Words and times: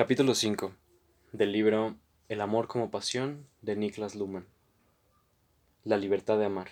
Capítulo 0.00 0.34
5 0.34 0.72
del 1.32 1.52
libro 1.52 1.94
El 2.30 2.40
amor 2.40 2.68
como 2.68 2.90
pasión 2.90 3.46
de 3.60 3.76
Niklas 3.76 4.14
Luhmann. 4.14 4.46
La 5.84 5.98
libertad 5.98 6.38
de 6.38 6.46
amar, 6.46 6.70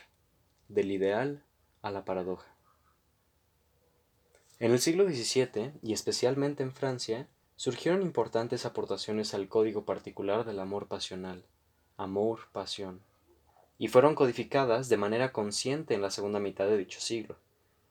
del 0.69 0.91
ideal 0.91 1.45
a 1.83 1.91
la 1.91 2.07
paradoja. 2.07 2.57
En 4.61 4.73
el 4.73 4.79
siglo 4.79 5.07
XVII, 5.07 5.73
y 5.83 5.93
especialmente 5.93 6.63
en 6.63 6.73
Francia, 6.73 7.29
surgieron 7.57 8.01
importantes 8.01 8.65
aportaciones 8.65 9.35
al 9.35 9.47
código 9.49 9.85
particular 9.85 10.47
del 10.47 10.59
amor 10.59 10.89
pasional, 10.89 11.45
amor-pasión, 11.99 13.03
y 13.77 13.89
fueron 13.89 14.15
codificadas 14.15 14.89
de 14.89 14.97
manera 14.97 15.33
consciente 15.33 15.93
en 15.93 16.01
la 16.01 16.11
segunda 16.11 16.41
mitad 16.41 16.67
de 16.67 16.79
dicho 16.79 16.99
siglo. 16.99 17.37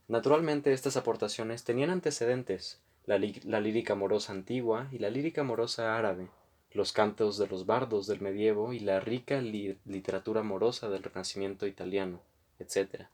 Naturalmente, 0.08 0.74
estas 0.74 0.98
aportaciones 0.98 1.64
tenían 1.64 1.92
antecedentes, 1.92 2.82
la, 3.08 3.18
lírica 3.18 3.94
amorosa 3.94 4.34
antigua 4.34 4.90
y 4.92 5.00
la 5.00 5.10
lírica 5.10 5.42
amorosa 5.42 5.98
árabe, 5.98 6.28
los 6.72 6.92
cantos 6.92 7.38
de 7.38 7.48
los 7.48 7.66
bardos 7.66 8.06
del 8.06 8.20
medievo 8.20 8.74
y 8.74 8.80
la 8.80 9.00
rica 9.00 9.40
literatura 9.42 10.42
amorosa 10.42 10.90
del 10.90 11.04
Renacimiento 11.04 11.66
italiano, 11.68 12.22
etc. 12.60 13.06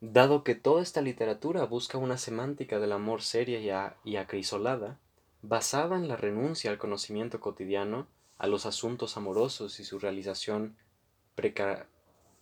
Dado 0.00 0.44
que 0.44 0.54
toda 0.54 0.82
esta 0.82 1.02
literatura 1.02 1.66
busca 1.66 1.98
una 1.98 2.16
semántica 2.16 2.80
del 2.80 2.92
amor 2.92 3.20
seria 3.20 3.98
y, 4.02 4.16
acrisolada, 4.16 4.98
basada 5.42 5.96
en 5.96 6.08
la 6.08 6.16
renuncia 6.16 6.70
al 6.70 6.78
conocimiento 6.78 7.38
cotidiano, 7.38 8.06
a 8.38 8.46
los 8.46 8.64
asuntos 8.64 9.18
amorosos 9.18 9.78
y 9.78 9.84
su 9.84 9.98
realización 9.98 10.74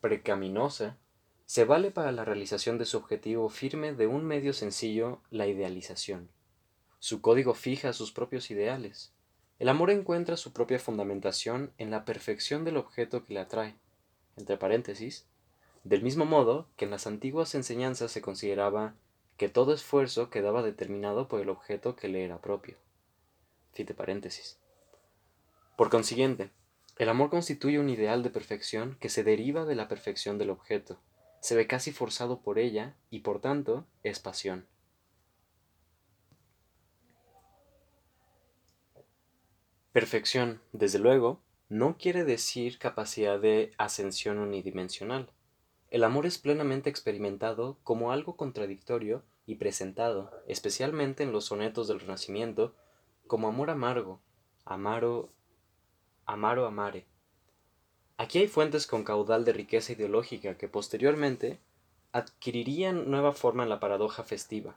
precaminosa, 0.00 0.96
se 1.48 1.64
vale 1.64 1.90
para 1.90 2.12
la 2.12 2.26
realización 2.26 2.76
de 2.76 2.84
su 2.84 2.98
objetivo 2.98 3.48
firme 3.48 3.94
de 3.94 4.06
un 4.06 4.22
medio 4.22 4.52
sencillo, 4.52 5.22
la 5.30 5.46
idealización. 5.46 6.28
Su 6.98 7.22
código 7.22 7.54
fija 7.54 7.94
sus 7.94 8.12
propios 8.12 8.50
ideales. 8.50 9.14
El 9.58 9.70
amor 9.70 9.90
encuentra 9.90 10.36
su 10.36 10.52
propia 10.52 10.78
fundamentación 10.78 11.72
en 11.78 11.90
la 11.90 12.04
perfección 12.04 12.66
del 12.66 12.76
objeto 12.76 13.24
que 13.24 13.32
le 13.32 13.40
atrae. 13.40 13.76
Entre 14.36 14.58
paréntesis, 14.58 15.24
del 15.84 16.02
mismo 16.02 16.26
modo 16.26 16.68
que 16.76 16.84
en 16.84 16.90
las 16.90 17.06
antiguas 17.06 17.54
enseñanzas 17.54 18.12
se 18.12 18.20
consideraba 18.20 18.92
que 19.38 19.48
todo 19.48 19.72
esfuerzo 19.72 20.28
quedaba 20.28 20.62
determinado 20.62 21.28
por 21.28 21.40
el 21.40 21.48
objeto 21.48 21.96
que 21.96 22.08
le 22.08 22.26
era 22.26 22.42
propio. 22.42 22.76
Paréntesis. 23.96 24.58
Por 25.78 25.88
consiguiente, 25.88 26.50
el 26.98 27.08
amor 27.08 27.30
constituye 27.30 27.78
un 27.78 27.88
ideal 27.88 28.22
de 28.22 28.28
perfección 28.28 28.98
que 29.00 29.08
se 29.08 29.24
deriva 29.24 29.64
de 29.64 29.76
la 29.76 29.88
perfección 29.88 30.36
del 30.36 30.50
objeto, 30.50 30.98
se 31.40 31.54
ve 31.56 31.66
casi 31.66 31.92
forzado 31.92 32.40
por 32.40 32.58
ella 32.58 32.96
y 33.10 33.20
por 33.20 33.40
tanto 33.40 33.86
es 34.02 34.18
pasión. 34.20 34.66
Perfección, 39.92 40.60
desde 40.72 40.98
luego, 40.98 41.40
no 41.68 41.96
quiere 41.98 42.24
decir 42.24 42.78
capacidad 42.78 43.40
de 43.40 43.72
ascensión 43.78 44.38
unidimensional. 44.38 45.32
El 45.90 46.04
amor 46.04 46.26
es 46.26 46.38
plenamente 46.38 46.88
experimentado 46.90 47.78
como 47.82 48.12
algo 48.12 48.36
contradictorio 48.36 49.24
y 49.46 49.56
presentado, 49.56 50.30
especialmente 50.46 51.22
en 51.22 51.32
los 51.32 51.46
sonetos 51.46 51.88
del 51.88 52.00
Renacimiento, 52.00 52.74
como 53.26 53.48
amor 53.48 53.70
amargo, 53.70 54.20
amaro, 54.64 55.32
amaro 56.26 56.66
amare, 56.66 57.06
Aquí 58.20 58.40
hay 58.40 58.48
fuentes 58.48 58.88
con 58.88 59.04
caudal 59.04 59.44
de 59.44 59.52
riqueza 59.52 59.92
ideológica 59.92 60.58
que 60.58 60.66
posteriormente 60.66 61.60
adquirirían 62.10 63.08
nueva 63.08 63.32
forma 63.32 63.62
en 63.62 63.68
la 63.68 63.78
paradoja 63.78 64.24
festiva. 64.24 64.74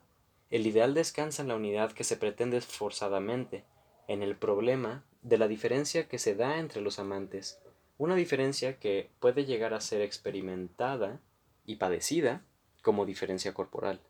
El 0.51 0.67
ideal 0.67 0.93
descansa 0.93 1.41
en 1.41 1.47
la 1.47 1.55
unidad 1.55 1.91
que 1.91 2.03
se 2.03 2.17
pretende 2.17 2.57
esforzadamente, 2.57 3.63
en 4.07 4.21
el 4.21 4.35
problema 4.35 5.03
de 5.23 5.39
la 5.39 5.47
diferencia 5.47 6.07
que 6.07 6.19
se 6.19 6.35
da 6.35 6.59
entre 6.59 6.81
los 6.81 6.99
amantes, 6.99 7.59
una 7.97 8.13
diferencia 8.13 8.77
que 8.77 9.09
puede 9.19 9.45
llegar 9.45 9.73
a 9.73 9.81
ser 9.81 10.01
experimentada 10.01 11.19
y 11.65 11.77
padecida 11.77 12.43
como 12.83 13.07
diferencia 13.07 13.55
corporal. 13.55 14.01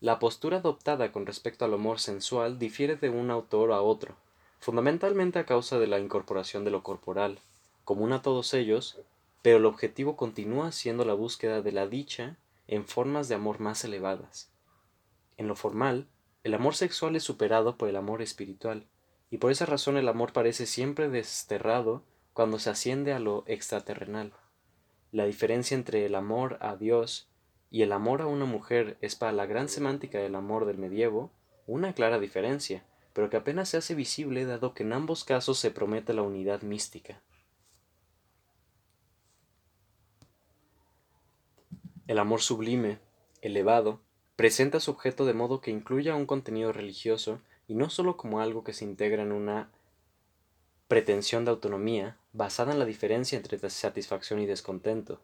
La 0.00 0.18
postura 0.18 0.56
adoptada 0.56 1.12
con 1.12 1.24
respecto 1.24 1.64
al 1.64 1.74
amor 1.74 2.00
sensual 2.00 2.58
difiere 2.58 2.96
de 2.96 3.10
un 3.10 3.30
autor 3.30 3.70
a 3.70 3.80
otro, 3.80 4.16
fundamentalmente 4.58 5.38
a 5.38 5.46
causa 5.46 5.78
de 5.78 5.86
la 5.86 6.00
incorporación 6.00 6.64
de 6.64 6.72
lo 6.72 6.82
corporal, 6.82 7.38
común 7.90 8.12
a 8.12 8.22
todos 8.22 8.54
ellos, 8.54 9.00
pero 9.42 9.56
el 9.56 9.66
objetivo 9.66 10.16
continúa 10.16 10.70
siendo 10.70 11.04
la 11.04 11.14
búsqueda 11.14 11.60
de 11.60 11.72
la 11.72 11.88
dicha 11.88 12.36
en 12.68 12.86
formas 12.86 13.28
de 13.28 13.34
amor 13.34 13.58
más 13.58 13.82
elevadas. 13.82 14.48
En 15.36 15.48
lo 15.48 15.56
formal, 15.56 16.06
el 16.44 16.54
amor 16.54 16.76
sexual 16.76 17.16
es 17.16 17.24
superado 17.24 17.76
por 17.76 17.88
el 17.88 17.96
amor 17.96 18.22
espiritual, 18.22 18.86
y 19.28 19.38
por 19.38 19.50
esa 19.50 19.66
razón 19.66 19.96
el 19.96 20.06
amor 20.06 20.32
parece 20.32 20.66
siempre 20.66 21.08
desterrado 21.08 22.04
cuando 22.32 22.60
se 22.60 22.70
asciende 22.70 23.12
a 23.12 23.18
lo 23.18 23.42
extraterrenal. 23.48 24.34
La 25.10 25.24
diferencia 25.24 25.74
entre 25.74 26.06
el 26.06 26.14
amor 26.14 26.58
a 26.60 26.76
Dios 26.76 27.26
y 27.72 27.82
el 27.82 27.90
amor 27.90 28.22
a 28.22 28.26
una 28.26 28.44
mujer 28.44 28.98
es 29.00 29.16
para 29.16 29.32
la 29.32 29.46
gran 29.46 29.68
semántica 29.68 30.18
del 30.18 30.36
amor 30.36 30.64
del 30.64 30.78
medievo 30.78 31.32
una 31.66 31.92
clara 31.92 32.20
diferencia, 32.20 32.84
pero 33.14 33.30
que 33.30 33.36
apenas 33.36 33.68
se 33.68 33.78
hace 33.78 33.96
visible 33.96 34.44
dado 34.44 34.74
que 34.74 34.84
en 34.84 34.92
ambos 34.92 35.24
casos 35.24 35.58
se 35.58 35.72
promete 35.72 36.14
la 36.14 36.22
unidad 36.22 36.62
mística. 36.62 37.20
El 42.10 42.18
amor 42.18 42.40
sublime, 42.40 42.98
elevado, 43.40 44.00
presenta 44.34 44.80
su 44.80 44.90
objeto 44.90 45.26
de 45.26 45.32
modo 45.32 45.60
que 45.60 45.70
incluya 45.70 46.16
un 46.16 46.26
contenido 46.26 46.72
religioso 46.72 47.40
y 47.68 47.76
no 47.76 47.88
sólo 47.88 48.16
como 48.16 48.40
algo 48.40 48.64
que 48.64 48.72
se 48.72 48.84
integra 48.84 49.22
en 49.22 49.30
una 49.30 49.70
pretensión 50.88 51.44
de 51.44 51.52
autonomía 51.52 52.16
basada 52.32 52.72
en 52.72 52.80
la 52.80 52.84
diferencia 52.84 53.38
entre 53.38 53.58
satisfacción 53.70 54.40
y 54.40 54.46
descontento, 54.46 55.20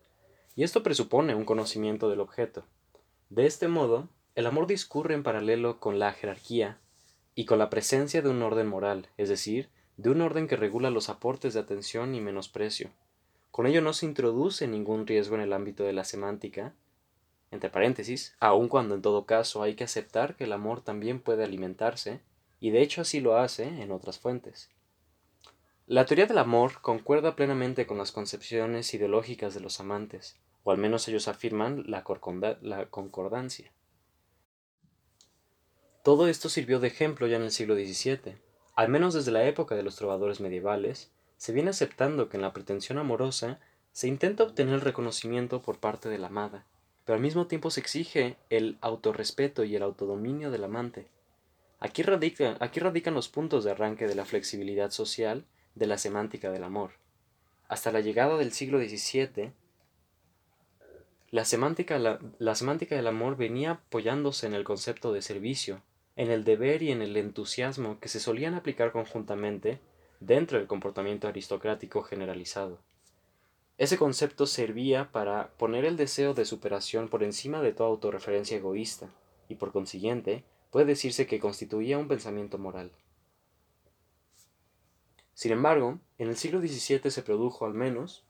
y 0.54 0.62
esto 0.62 0.84
presupone 0.84 1.34
un 1.34 1.44
conocimiento 1.44 2.08
del 2.08 2.20
objeto. 2.20 2.64
De 3.30 3.46
este 3.46 3.66
modo, 3.66 4.08
el 4.36 4.46
amor 4.46 4.68
discurre 4.68 5.14
en 5.14 5.24
paralelo 5.24 5.80
con 5.80 5.98
la 5.98 6.12
jerarquía 6.12 6.78
y 7.34 7.46
con 7.46 7.58
la 7.58 7.68
presencia 7.68 8.22
de 8.22 8.28
un 8.28 8.40
orden 8.42 8.68
moral, 8.68 9.08
es 9.16 9.28
decir, 9.28 9.70
de 9.96 10.10
un 10.10 10.20
orden 10.20 10.46
que 10.46 10.54
regula 10.54 10.90
los 10.90 11.08
aportes 11.08 11.52
de 11.52 11.58
atención 11.58 12.14
y 12.14 12.20
menosprecio, 12.20 12.90
con 13.56 13.66
ello 13.66 13.80
no 13.80 13.94
se 13.94 14.04
introduce 14.04 14.68
ningún 14.68 15.06
riesgo 15.06 15.34
en 15.34 15.40
el 15.40 15.54
ámbito 15.54 15.82
de 15.82 15.94
la 15.94 16.04
semántica, 16.04 16.74
entre 17.50 17.70
paréntesis, 17.70 18.36
aun 18.38 18.68
cuando 18.68 18.94
en 18.94 19.00
todo 19.00 19.24
caso 19.24 19.62
hay 19.62 19.74
que 19.76 19.84
aceptar 19.84 20.36
que 20.36 20.44
el 20.44 20.52
amor 20.52 20.82
también 20.82 21.20
puede 21.20 21.42
alimentarse, 21.42 22.20
y 22.60 22.68
de 22.68 22.82
hecho 22.82 23.00
así 23.00 23.20
lo 23.20 23.38
hace 23.38 23.64
en 23.64 23.92
otras 23.92 24.18
fuentes. 24.18 24.68
La 25.86 26.04
teoría 26.04 26.26
del 26.26 26.36
amor 26.36 26.82
concuerda 26.82 27.34
plenamente 27.34 27.86
con 27.86 27.96
las 27.96 28.12
concepciones 28.12 28.92
ideológicas 28.92 29.54
de 29.54 29.60
los 29.60 29.80
amantes, 29.80 30.38
o 30.62 30.70
al 30.70 30.76
menos 30.76 31.08
ellos 31.08 31.26
afirman 31.26 31.82
la, 31.86 32.04
concordancia. 32.90 33.72
Todo 36.04 36.28
esto 36.28 36.50
sirvió 36.50 36.78
de 36.78 36.88
ejemplo 36.88 37.26
ya 37.26 37.36
en 37.36 37.44
el 37.44 37.52
siglo 37.52 37.74
XVII, 37.74 38.36
al 38.74 38.90
menos 38.90 39.14
desde 39.14 39.32
la 39.32 39.46
época 39.46 39.76
de 39.76 39.82
los 39.82 39.96
trovadores 39.96 40.42
medievales, 40.42 41.10
se 41.36 41.52
viene 41.52 41.70
aceptando 41.70 42.28
que 42.28 42.36
en 42.36 42.42
la 42.42 42.52
pretensión 42.52 42.98
amorosa 42.98 43.60
se 43.92 44.08
intenta 44.08 44.44
obtener 44.44 44.74
el 44.74 44.80
reconocimiento 44.80 45.62
por 45.62 45.78
parte 45.78 46.08
de 46.08 46.18
la 46.18 46.26
amada, 46.26 46.66
pero 47.04 47.16
al 47.16 47.22
mismo 47.22 47.46
tiempo 47.46 47.70
se 47.70 47.80
exige 47.80 48.36
el 48.50 48.78
autorrespeto 48.80 49.64
y 49.64 49.76
el 49.76 49.82
autodominio 49.82 50.50
del 50.50 50.64
amante. 50.64 51.08
Aquí, 51.78 52.02
radican 52.02 53.14
los 53.14 53.28
puntos 53.28 53.64
de 53.64 53.70
arranque 53.70 54.06
de 54.06 54.14
la 54.14 54.24
flexibilidad 54.24 54.90
social 54.90 55.44
de 55.74 55.86
la 55.86 55.98
semántica 55.98 56.50
del 56.50 56.64
amor. 56.64 56.92
Hasta 57.68 57.92
la 57.92 58.00
llegada 58.00 58.36
del 58.38 58.52
siglo 58.52 58.78
XVII, 58.78 59.52
la 61.30 61.44
semántica, 61.44 61.98
la 61.98 62.54
semántica 62.54 62.96
del 62.96 63.06
amor 63.06 63.36
venía 63.36 63.72
apoyándose 63.72 64.46
en 64.46 64.54
el 64.54 64.64
concepto 64.64 65.12
de 65.12 65.22
servicio, 65.22 65.82
en 66.16 66.30
el 66.30 66.44
deber 66.44 66.82
y 66.82 66.92
en 66.92 67.02
el 67.02 67.16
entusiasmo 67.16 68.00
que 68.00 68.08
se 68.08 68.20
solían 68.20 68.54
aplicar 68.54 68.90
conjuntamente 68.92 69.80
dentro 70.20 70.58
del 70.58 70.66
comportamiento 70.66 71.28
aristocrático 71.28 72.02
generalizado. 72.02 72.78
Ese 73.78 73.98
concepto 73.98 74.46
servía 74.46 75.12
para 75.12 75.48
poner 75.58 75.84
el 75.84 75.96
deseo 75.96 76.32
de 76.32 76.46
superación 76.46 77.08
por 77.08 77.22
encima 77.22 77.60
de 77.60 77.72
toda 77.72 77.90
autorreferencia 77.90 78.56
egoísta, 78.56 79.08
y 79.48 79.56
por 79.56 79.72
consiguiente 79.72 80.44
puede 80.70 80.86
decirse 80.86 81.26
que 81.26 81.40
constituía 81.40 81.98
un 81.98 82.08
pensamiento 82.08 82.58
moral. 82.58 82.90
Sin 85.34 85.52
embargo, 85.52 85.98
en 86.18 86.28
el 86.28 86.36
siglo 86.36 86.60
XVII 86.60 87.10
se 87.10 87.22
produjo 87.22 87.66
al 87.66 87.74
menos 87.74 88.24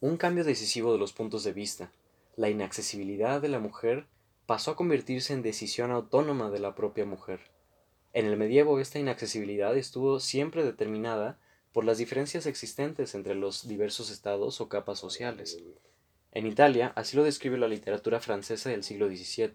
un 0.00 0.18
cambio 0.18 0.44
decisivo 0.44 0.92
de 0.92 0.98
los 0.98 1.12
puntos 1.14 1.42
de 1.44 1.52
vista. 1.52 1.90
La 2.36 2.50
inaccesibilidad 2.50 3.40
de 3.40 3.48
la 3.48 3.58
mujer 3.58 4.06
pasó 4.46 4.72
a 4.72 4.76
convertirse 4.76 5.32
en 5.32 5.42
decisión 5.42 5.90
autónoma 5.90 6.50
de 6.50 6.60
la 6.60 6.74
propia 6.74 7.04
mujer. 7.04 7.40
En 8.18 8.26
el 8.26 8.36
medievo 8.36 8.80
esta 8.80 8.98
inaccesibilidad 8.98 9.76
estuvo 9.76 10.18
siempre 10.18 10.64
determinada 10.64 11.38
por 11.72 11.84
las 11.84 11.98
diferencias 11.98 12.46
existentes 12.46 13.14
entre 13.14 13.36
los 13.36 13.68
diversos 13.68 14.10
estados 14.10 14.60
o 14.60 14.68
capas 14.68 14.98
sociales. 14.98 15.56
En 16.32 16.48
Italia, 16.48 16.92
así 16.96 17.16
lo 17.16 17.22
describe 17.22 17.58
la 17.58 17.68
literatura 17.68 18.18
francesa 18.18 18.70
del 18.70 18.82
siglo 18.82 19.06
XVII, 19.06 19.52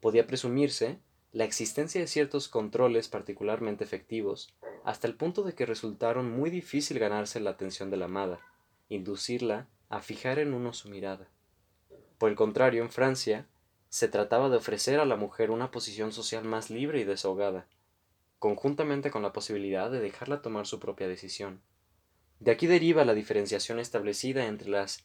podía 0.00 0.26
presumirse 0.26 1.00
la 1.32 1.44
existencia 1.44 2.00
de 2.00 2.06
ciertos 2.06 2.48
controles 2.48 3.08
particularmente 3.08 3.84
efectivos, 3.84 4.54
hasta 4.84 5.06
el 5.06 5.14
punto 5.14 5.42
de 5.42 5.52
que 5.52 5.66
resultaron 5.66 6.30
muy 6.30 6.48
difícil 6.48 6.98
ganarse 6.98 7.40
la 7.40 7.50
atención 7.50 7.90
de 7.90 7.98
la 7.98 8.06
amada, 8.06 8.40
inducirla 8.88 9.68
a 9.90 10.00
fijar 10.00 10.38
en 10.38 10.54
uno 10.54 10.72
su 10.72 10.88
mirada. 10.88 11.28
Por 12.16 12.30
el 12.30 12.36
contrario, 12.36 12.82
en 12.82 12.90
Francia, 12.90 13.46
se 13.90 14.08
trataba 14.08 14.48
de 14.48 14.56
ofrecer 14.56 14.98
a 14.98 15.04
la 15.04 15.16
mujer 15.16 15.50
una 15.50 15.70
posición 15.70 16.10
social 16.12 16.44
más 16.44 16.70
libre 16.70 17.00
y 17.00 17.04
desahogada, 17.04 17.66
conjuntamente 18.38 19.10
con 19.10 19.22
la 19.22 19.32
posibilidad 19.32 19.90
de 19.90 20.00
dejarla 20.00 20.42
tomar 20.42 20.66
su 20.66 20.78
propia 20.78 21.08
decisión. 21.08 21.60
De 22.40 22.52
aquí 22.52 22.66
deriva 22.66 23.04
la 23.04 23.14
diferenciación 23.14 23.80
establecida 23.80 24.46
entre 24.46 24.68
las 24.68 25.04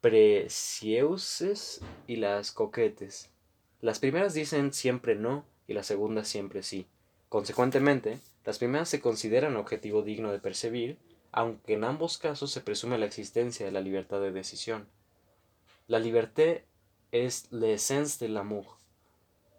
precieuses 0.00 1.80
y 2.06 2.16
las 2.16 2.52
coquetes. 2.52 3.30
Las 3.80 3.98
primeras 3.98 4.34
dicen 4.34 4.72
siempre 4.72 5.14
no 5.14 5.44
y 5.68 5.74
las 5.74 5.86
segundas 5.86 6.28
siempre 6.28 6.62
sí. 6.62 6.88
Consecuentemente, 7.28 8.20
las 8.44 8.58
primeras 8.58 8.88
se 8.88 9.00
consideran 9.00 9.56
objetivo 9.56 10.02
digno 10.02 10.32
de 10.32 10.38
percibir, 10.38 10.98
aunque 11.32 11.74
en 11.74 11.84
ambos 11.84 12.18
casos 12.18 12.50
se 12.50 12.60
presume 12.60 12.98
la 12.98 13.06
existencia 13.06 13.66
de 13.66 13.72
la 13.72 13.80
libertad 13.80 14.20
de 14.20 14.32
decisión. 14.32 14.88
La 15.86 15.98
liberté 15.98 16.64
es 17.12 17.50
l'essence 17.52 18.18
de 18.24 18.28
l'amour. 18.28 18.64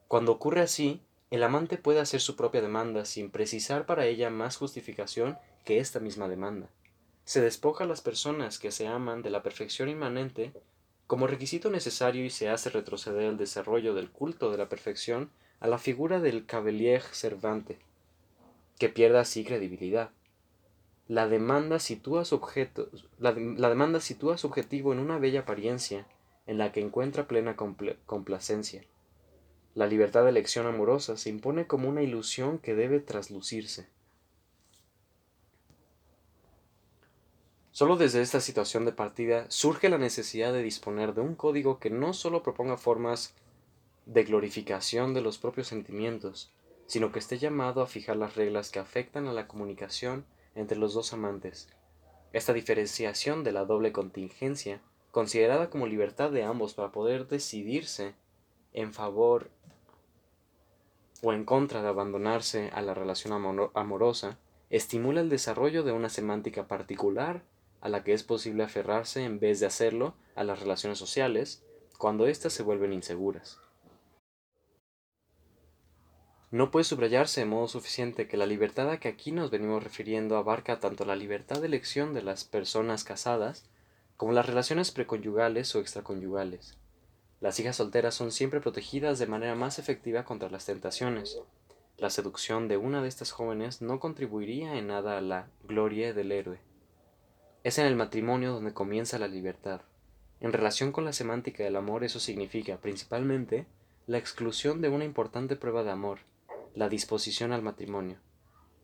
Cuando 0.07 0.31
ocurre 0.31 0.61
así, 0.61 1.01
el 1.29 1.43
amante 1.43 1.77
puede 1.77 1.99
hacer 1.99 2.21
su 2.21 2.35
propia 2.35 2.61
demanda 2.61 3.03
sin 3.03 3.29
precisar 3.31 3.85
para 3.85 4.05
ella 4.05 4.29
más 4.29 4.55
justificación 4.55 5.37
que 5.65 5.79
esta 5.79 5.99
misma 5.99 6.29
demanda. 6.29 6.69
Se 7.25 7.41
despoja 7.41 7.83
a 7.83 7.87
las 7.87 8.01
personas 8.01 8.59
que 8.59 8.71
se 8.71 8.87
aman 8.87 9.21
de 9.21 9.29
la 9.29 9.43
perfección 9.43 9.89
inmanente 9.89 10.53
como 11.07 11.27
requisito 11.27 11.69
necesario 11.69 12.23
y 12.23 12.29
se 12.29 12.49
hace 12.49 12.69
retroceder 12.69 13.23
el 13.23 13.37
desarrollo 13.37 13.93
del 13.93 14.09
culto 14.09 14.51
de 14.51 14.57
la 14.57 14.69
perfección 14.69 15.29
a 15.59 15.67
la 15.67 15.77
figura 15.77 16.19
del 16.19 16.45
cavalier 16.45 17.01
servante, 17.01 17.79
que 18.77 18.89
pierda 18.89 19.21
así 19.21 19.43
credibilidad. 19.43 20.11
La 21.07 21.27
demanda 21.27 21.79
sitúa 21.79 22.25
su 22.25 22.41
la, 23.17 23.33
demanda 23.33 23.99
sitúa 24.01 24.37
su 24.37 24.47
objetivo 24.47 24.93
en 24.93 24.99
una 24.99 25.17
bella 25.17 25.41
apariencia, 25.41 26.05
en 26.45 26.57
la 26.57 26.71
que 26.71 26.81
encuentra 26.81 27.27
plena 27.27 27.55
complacencia. 27.55 28.83
La 29.77 29.85
libertad 29.85 30.23
de 30.23 30.31
elección 30.31 30.65
amorosa 30.65 31.17
se 31.17 31.29
impone 31.29 31.67
como 31.67 31.87
una 31.87 32.01
ilusión 32.01 32.57
que 32.57 32.73
debe 32.73 32.99
traslucirse. 32.99 33.87
Solo 37.69 37.95
desde 37.95 38.23
esta 38.23 38.41
situación 38.41 38.85
de 38.85 38.91
partida 38.91 39.45
surge 39.51 39.87
la 39.89 39.99
necesidad 39.99 40.51
de 40.51 40.63
disponer 40.63 41.13
de 41.13 41.21
un 41.21 41.35
código 41.35 41.77
que 41.77 41.91
no 41.91 42.13
solo 42.13 42.41
proponga 42.41 42.75
formas 42.75 43.35
de 44.07 44.23
glorificación 44.23 45.13
de 45.13 45.21
los 45.21 45.37
propios 45.37 45.67
sentimientos, 45.67 46.51
sino 46.87 47.11
que 47.11 47.19
esté 47.19 47.37
llamado 47.37 47.83
a 47.83 47.85
fijar 47.85 48.15
las 48.15 48.35
reglas 48.35 48.71
que 48.71 48.79
afectan 48.79 49.27
a 49.27 49.33
la 49.33 49.47
comunicación 49.47 50.25
entre 50.55 50.79
los 50.79 50.95
dos 50.95 51.13
amantes. 51.13 51.69
Esta 52.33 52.51
diferenciación 52.51 53.43
de 53.43 53.51
la 53.51 53.63
doble 53.63 53.91
contingencia 53.91 54.81
considerada 55.11 55.69
como 55.69 55.85
libertad 55.85 56.31
de 56.31 56.41
ambos 56.41 56.73
para 56.73 56.91
poder 56.91 57.27
decidirse 57.27 58.15
en 58.73 58.91
favor 58.91 59.51
o 61.21 61.33
en 61.33 61.45
contra 61.45 61.81
de 61.81 61.87
abandonarse 61.87 62.69
a 62.73 62.81
la 62.81 62.93
relación 62.93 63.33
amorosa, 63.73 64.37
estimula 64.69 65.21
el 65.21 65.29
desarrollo 65.29 65.83
de 65.83 65.91
una 65.91 66.09
semántica 66.09 66.67
particular 66.67 67.43
a 67.81 67.89
la 67.89 68.03
que 68.03 68.13
es 68.13 68.23
posible 68.23 68.63
aferrarse 68.63 69.23
en 69.23 69.39
vez 69.39 69.59
de 69.59 69.65
hacerlo 69.65 70.15
a 70.35 70.43
las 70.43 70.59
relaciones 70.59 70.97
sociales 70.97 71.63
cuando 71.97 72.27
éstas 72.27 72.53
se 72.53 72.63
vuelven 72.63 72.93
inseguras. 72.93 73.59
No 76.49 76.71
puede 76.71 76.85
subrayarse 76.85 77.41
de 77.41 77.45
modo 77.45 77.67
suficiente 77.67 78.27
que 78.27 78.37
la 78.37 78.45
libertad 78.45 78.89
a 78.89 78.99
que 78.99 79.09
aquí 79.09 79.33
nos 79.33 79.51
venimos 79.51 79.83
refiriendo 79.83 80.37
abarca 80.37 80.79
tanto 80.79 81.03
la 81.03 81.17
libertad 81.17 81.59
de 81.59 81.67
elección 81.67 82.13
de 82.13 82.21
las 82.21 82.45
personas 82.45 83.03
casadas 83.03 83.65
como 84.15 84.31
las 84.31 84.45
relaciones 84.45 84.91
preconyugales 84.91 85.75
o 85.75 85.79
extraconyugales. 85.79 86.77
Las 87.39 87.59
hijas 87.59 87.75
solteras 87.75 88.15
son 88.15 88.31
siempre 88.31 88.61
protegidas 88.61 89.19
de 89.19 89.27
manera 89.27 89.55
más 89.55 89.77
efectiva 89.77 90.23
contra 90.23 90.49
las 90.49 90.65
tentaciones. 90.65 91.39
La 91.97 92.09
seducción 92.09 92.67
de 92.67 92.77
una 92.77 93.01
de 93.01 93.07
estas 93.07 93.31
jóvenes 93.31 93.81
no 93.81 93.99
contribuiría 93.99 94.77
en 94.77 94.87
nada 94.87 95.17
a 95.17 95.21
la 95.21 95.47
gloria 95.63 96.13
del 96.13 96.31
héroe. 96.31 96.59
Es 97.63 97.77
en 97.77 97.85
el 97.85 97.95
matrimonio 97.95 98.53
donde 98.53 98.73
comienza 98.73 99.19
la 99.19 99.27
libertad. 99.27 99.81
En 100.39 100.53
relación 100.53 100.91
con 100.91 101.05
la 101.05 101.13
semántica 101.13 101.63
del 101.63 101.75
amor 101.75 102.03
eso 102.03 102.19
significa, 102.19 102.77
principalmente, 102.77 103.65
la 104.07 104.17
exclusión 104.17 104.81
de 104.81 104.89
una 104.89 105.05
importante 105.05 105.55
prueba 105.55 105.83
de 105.83 105.91
amor, 105.91 106.19
la 106.75 106.89
disposición 106.89 107.51
al 107.51 107.61
matrimonio. 107.61 108.17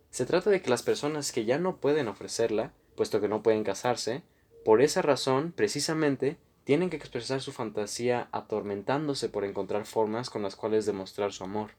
Se 0.09 0.25
trata 0.25 0.49
de 0.49 0.61
que 0.61 0.69
las 0.69 0.83
personas 0.83 1.31
que 1.31 1.45
ya 1.45 1.57
no 1.57 1.77
pueden 1.77 2.07
ofrecerla, 2.07 2.73
puesto 2.95 3.21
que 3.21 3.27
no 3.27 3.41
pueden 3.41 3.63
casarse, 3.63 4.23
por 4.65 4.81
esa 4.81 5.01
razón, 5.01 5.53
precisamente, 5.55 6.37
tienen 6.63 6.89
que 6.89 6.97
expresar 6.97 7.41
su 7.41 7.51
fantasía 7.51 8.29
atormentándose 8.31 9.29
por 9.29 9.43
encontrar 9.43 9.85
formas 9.85 10.29
con 10.29 10.41
las 10.41 10.55
cuales 10.55 10.85
demostrar 10.85 11.33
su 11.33 11.43
amor, 11.43 11.71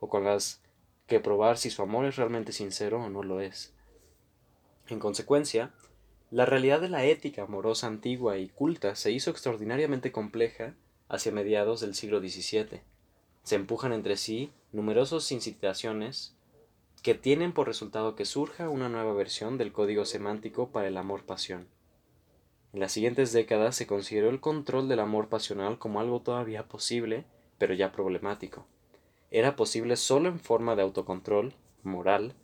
o 0.00 0.08
con 0.08 0.24
las 0.24 0.60
que 1.06 1.20
probar 1.20 1.58
si 1.58 1.70
su 1.70 1.82
amor 1.82 2.06
es 2.06 2.16
realmente 2.16 2.52
sincero 2.52 3.02
o 3.02 3.08
no 3.08 3.22
lo 3.22 3.40
es. 3.40 3.72
En 4.88 4.98
consecuencia, 4.98 5.72
la 6.30 6.46
realidad 6.46 6.80
de 6.80 6.88
la 6.88 7.04
ética 7.04 7.42
amorosa 7.42 7.86
antigua 7.86 8.38
y 8.38 8.48
culta 8.48 8.96
se 8.96 9.12
hizo 9.12 9.30
extraordinariamente 9.30 10.12
compleja 10.12 10.74
hacia 11.08 11.30
mediados 11.30 11.80
del 11.80 11.94
siglo 11.94 12.20
XVII. 12.20 12.80
Se 13.42 13.54
empujan 13.54 13.92
entre 13.92 14.16
sí 14.16 14.50
numerosas 14.72 15.30
incitaciones 15.30 16.34
que 17.02 17.14
tienen 17.14 17.52
por 17.52 17.66
resultado 17.66 18.16
que 18.16 18.24
surja 18.24 18.68
una 18.68 18.88
nueva 18.88 19.12
versión 19.12 19.58
del 19.58 19.72
código 19.72 20.04
semántico 20.04 20.70
para 20.70 20.88
el 20.88 20.96
amor-pasión. 20.96 21.66
En 22.72 22.80
las 22.80 22.92
siguientes 22.92 23.32
décadas 23.32 23.76
se 23.76 23.86
consideró 23.86 24.30
el 24.30 24.40
control 24.40 24.88
del 24.88 25.00
amor 25.00 25.28
pasional 25.28 25.78
como 25.78 26.00
algo 26.00 26.20
todavía 26.20 26.68
posible, 26.68 27.24
pero 27.58 27.74
ya 27.74 27.92
problemático. 27.92 28.66
Era 29.30 29.56
posible 29.56 29.96
solo 29.96 30.28
en 30.28 30.40
forma 30.40 30.74
de 30.74 30.82
autocontrol, 30.82 31.54
moral, 31.82 32.34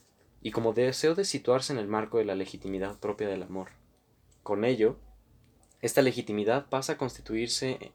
y 0.43 0.51
como 0.51 0.73
deseo 0.73 1.15
de 1.15 1.25
situarse 1.25 1.73
en 1.73 1.79
el 1.79 1.89
marco 1.89 2.19
de 2.19 2.25
la 2.25 2.35
legitimidad 2.35 2.99
propia 2.99 3.29
del 3.29 3.43
amor. 3.43 3.71
Con 4.43 4.65
ello, 4.65 4.97
esta 5.81 6.03
legitimidad 6.03 6.67
pasa 6.69 6.95
a 6.95 6.99
constituirse 6.99 7.93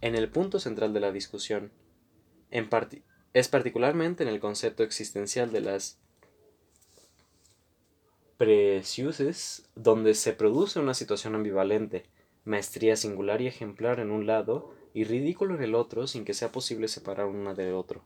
en 0.00 0.14
el 0.14 0.28
punto 0.30 0.60
central 0.60 0.92
de 0.92 1.00
la 1.00 1.12
discusión, 1.12 1.72
es 3.32 3.48
particularmente 3.48 4.22
en 4.22 4.28
el 4.28 4.38
concepto 4.38 4.84
existencial 4.84 5.50
de 5.50 5.60
las 5.60 5.98
preciuses, 8.36 9.68
donde 9.74 10.14
se 10.14 10.32
produce 10.32 10.80
una 10.80 10.94
situación 10.94 11.34
ambivalente, 11.34 12.04
maestría 12.44 12.96
singular 12.96 13.40
y 13.40 13.46
ejemplar 13.46 14.00
en 14.00 14.10
un 14.10 14.26
lado 14.26 14.74
y 14.92 15.04
ridículo 15.04 15.54
en 15.54 15.62
el 15.62 15.74
otro 15.74 16.06
sin 16.06 16.24
que 16.24 16.34
sea 16.34 16.52
posible 16.52 16.88
separar 16.88 17.26
una 17.26 17.54
de 17.54 17.72
otro. 17.72 18.04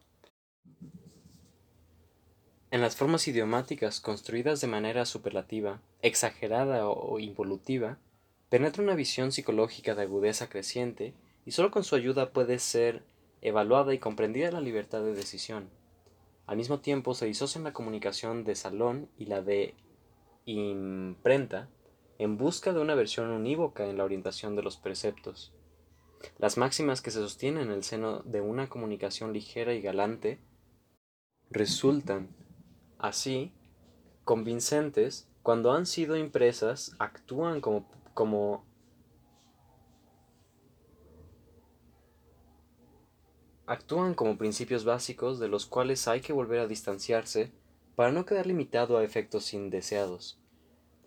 En 2.70 2.82
las 2.82 2.96
formas 2.96 3.26
idiomáticas 3.26 4.00
construidas 4.00 4.60
de 4.60 4.66
manera 4.66 5.06
superlativa, 5.06 5.80
exagerada 6.02 6.88
o 6.88 7.18
involutiva, 7.18 7.98
penetra 8.50 8.82
una 8.82 8.94
visión 8.94 9.32
psicológica 9.32 9.94
de 9.94 10.02
agudeza 10.02 10.48
creciente 10.48 11.14
y 11.46 11.52
solo 11.52 11.70
con 11.70 11.84
su 11.84 11.94
ayuda 11.94 12.30
puede 12.32 12.58
ser 12.58 13.02
evaluada 13.40 13.94
y 13.94 13.98
comprendida 13.98 14.50
la 14.50 14.60
libertad 14.60 15.00
de 15.02 15.14
decisión. 15.14 15.70
Al 16.46 16.56
mismo 16.56 16.80
tiempo 16.80 17.14
se 17.14 17.26
disocian 17.26 17.64
la 17.64 17.72
comunicación 17.72 18.44
de 18.44 18.54
salón 18.54 19.08
y 19.18 19.26
la 19.26 19.42
de 19.42 19.74
imprenta 20.52 21.68
en 22.18 22.36
busca 22.36 22.72
de 22.72 22.80
una 22.80 22.94
versión 22.94 23.30
unívoca 23.30 23.86
en 23.86 23.98
la 23.98 24.04
orientación 24.04 24.56
de 24.56 24.62
los 24.62 24.76
preceptos. 24.76 25.52
Las 26.38 26.56
máximas 26.56 27.00
que 27.00 27.10
se 27.10 27.20
sostienen 27.20 27.68
en 27.68 27.72
el 27.72 27.84
seno 27.84 28.20
de 28.20 28.40
una 28.40 28.68
comunicación 28.68 29.32
ligera 29.32 29.74
y 29.74 29.82
galante 29.82 30.40
resultan, 31.50 32.34
así, 32.98 33.52
convincentes 34.24 35.30
cuando 35.42 35.72
han 35.72 35.86
sido 35.86 36.16
impresas, 36.16 36.94
actúan 36.98 37.60
como, 37.60 37.88
como 38.14 38.66
actúan 43.66 44.14
como 44.14 44.38
principios 44.38 44.84
básicos 44.84 45.38
de 45.38 45.48
los 45.48 45.66
cuales 45.66 46.08
hay 46.08 46.20
que 46.20 46.32
volver 46.32 46.60
a 46.60 46.66
distanciarse 46.66 47.52
para 47.96 48.12
no 48.12 48.24
quedar 48.24 48.46
limitado 48.46 48.96
a 48.96 49.04
efectos 49.04 49.52
indeseados. 49.54 50.37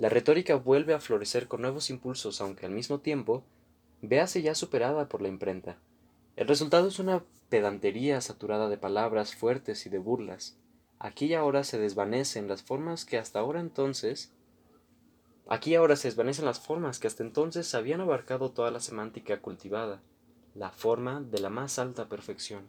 La 0.02 0.10
retórica 0.10 0.56
vuelve 0.56 0.96
a 0.96 1.00
florecer 1.00 1.48
con 1.48 1.62
nuevos 1.62 1.92
impulsos, 1.92 2.42
aunque 2.42 2.66
al 2.66 2.72
mismo 2.72 3.02
tiempo 3.02 3.44
véase 4.02 4.42
ya 4.42 4.56
superada 4.56 5.08
por 5.08 5.22
la 5.22 5.28
imprenta. 5.28 5.78
El 6.36 6.48
resultado 6.48 6.88
es 6.88 6.98
una 6.98 7.24
pedantería 7.50 8.20
saturada 8.20 8.68
de 8.68 8.80
palabras 8.80 9.36
fuertes 9.36 9.86
y 9.86 9.92
de 9.92 10.00
burlas. 10.00 10.58
Aquí 10.98 11.28
y 11.28 11.34
ahora 11.36 11.64
se 11.64 11.78
desvanecen 11.78 12.48
las 12.48 12.64
formas 12.64 13.06
que 13.06 13.20
hasta 13.20 13.42
ahora 13.42 13.60
entonces 13.60 14.34
Aquí 15.48 15.76
ahora 15.76 15.96
se 15.96 16.08
desvanecen 16.08 16.46
las 16.46 16.60
formas 16.60 16.98
que 16.98 17.06
hasta 17.06 17.22
entonces 17.22 17.76
habían 17.76 18.02
abarcado 18.02 18.50
toda 18.50 18.72
la 18.72 18.80
semántica 18.80 19.40
cultivada, 19.40 20.02
la 20.56 20.72
forma 20.72 21.22
de 21.22 21.42
la 21.42 21.52
más 21.52 21.78
alta 21.78 22.10
perfección. 22.10 22.64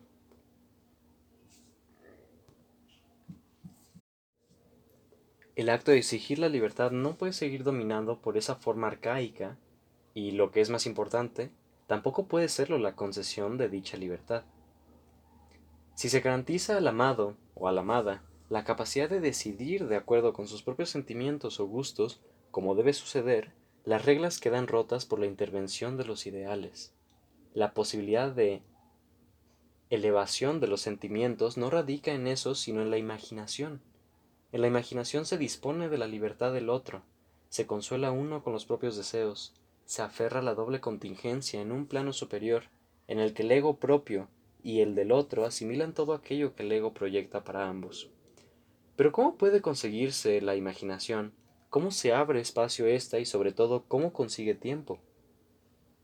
El 5.55 5.69
acto 5.69 5.91
de 5.91 5.99
exigir 5.99 6.39
la 6.39 6.49
libertad 6.49 6.93
no 6.93 7.17
puede 7.17 7.33
seguir 7.35 7.63
dominado 7.63 8.21
por 8.21 8.37
esa 8.37 8.57
forma 8.57 8.87
arcaica 8.87 9.59
y, 10.15 10.31
lo 10.31 10.51
que 10.51 10.61
es 10.61 10.71
más 10.71 10.87
importante, 10.87 11.51
tampoco 11.87 12.27
puede 12.27 12.49
serlo 12.49 12.79
la 12.79 12.97
concesión 12.97 13.59
de 13.59 13.69
dicha 13.69 13.97
libertad. 13.97 14.45
Si 15.95 16.09
se 16.09 16.21
garantiza 16.21 16.79
al 16.79 16.89
amado 16.89 17.37
o 17.55 17.69
a 17.69 17.73
la 17.73 17.83
amada 17.83 18.23
la 18.49 18.65
capacidad 18.65 19.11
de 19.11 19.21
decidir 19.21 19.89
de 19.89 19.97
acuerdo 19.97 20.33
con 20.33 20.49
sus 20.49 20.63
propios 20.63 20.91
sentimientos 20.91 21.61
o 21.61 21.67
gustos, 21.67 22.23
como 22.51 22.75
debe 22.75 22.93
suceder, 22.93 23.53
las 23.85 24.05
reglas 24.05 24.41
quedan 24.41 24.69
rotas 24.69 25.05
por 25.07 25.19
la 25.19 25.27
intervención 25.27 25.97
de 25.97 26.05
los 26.05 26.27
ideales. 26.27 26.95
La 27.53 27.75
posibilidad 27.75 28.31
de 28.31 28.63
elevación 29.91 30.61
de 30.61 30.67
los 30.67 30.81
sentimientos 30.81 31.59
no 31.59 31.69
radica 31.69 32.13
en 32.13 32.27
eso, 32.27 32.55
sino 32.55 32.81
en 32.81 32.91
la 32.91 32.99
imaginación. 32.99 33.83
En 34.53 34.61
la 34.61 34.67
imaginación 34.67 35.25
se 35.25 35.39
dispone 35.39 35.89
de 35.89 35.97
la 35.97 36.07
libertad 36.07 36.53
del 36.53 36.69
otro, 36.69 37.03
se 37.49 37.67
consuela 37.67 38.13
uno 38.13 38.45
con 38.45 38.53
los 38.53 38.67
propios 38.67 38.97
deseos, 38.97 39.55
se 39.87 40.03
aferra 40.03 40.41
a 40.41 40.43
la 40.43 40.55
doble 40.55 40.81
contingencia 40.81 41.61
en 41.61 41.73
un 41.73 41.87
plano 41.87 42.13
superior, 42.13 42.65
en 43.09 43.19
el 43.19 43.33
que 43.33 43.43
el 43.43 43.51
ego 43.51 43.77
propio 43.77 44.29
y 44.63 44.81
el 44.81 44.95
del 44.95 45.11
otro 45.11 45.45
asimilan 45.45 45.95
todo 45.95 46.13
aquello 46.13 46.55
que 46.55 46.63
el 46.63 46.73
ego 46.73 46.93
proyecta 46.93 47.45
para 47.45 47.69
ambos. 47.69 48.11
Pero 48.95 49.11
¿cómo 49.11 49.37
puede 49.37 49.63
conseguirse 49.63 50.41
la 50.43 50.55
imaginación? 50.55 51.33
¿Cómo 51.71 51.91
se 51.91 52.13
abre 52.13 52.41
espacio 52.41 52.87
esta 52.87 53.19
y 53.19 53.25
sobre 53.25 53.53
todo 53.53 53.85
cómo 53.89 54.13
consigue 54.13 54.55
tiempo? 54.55 54.99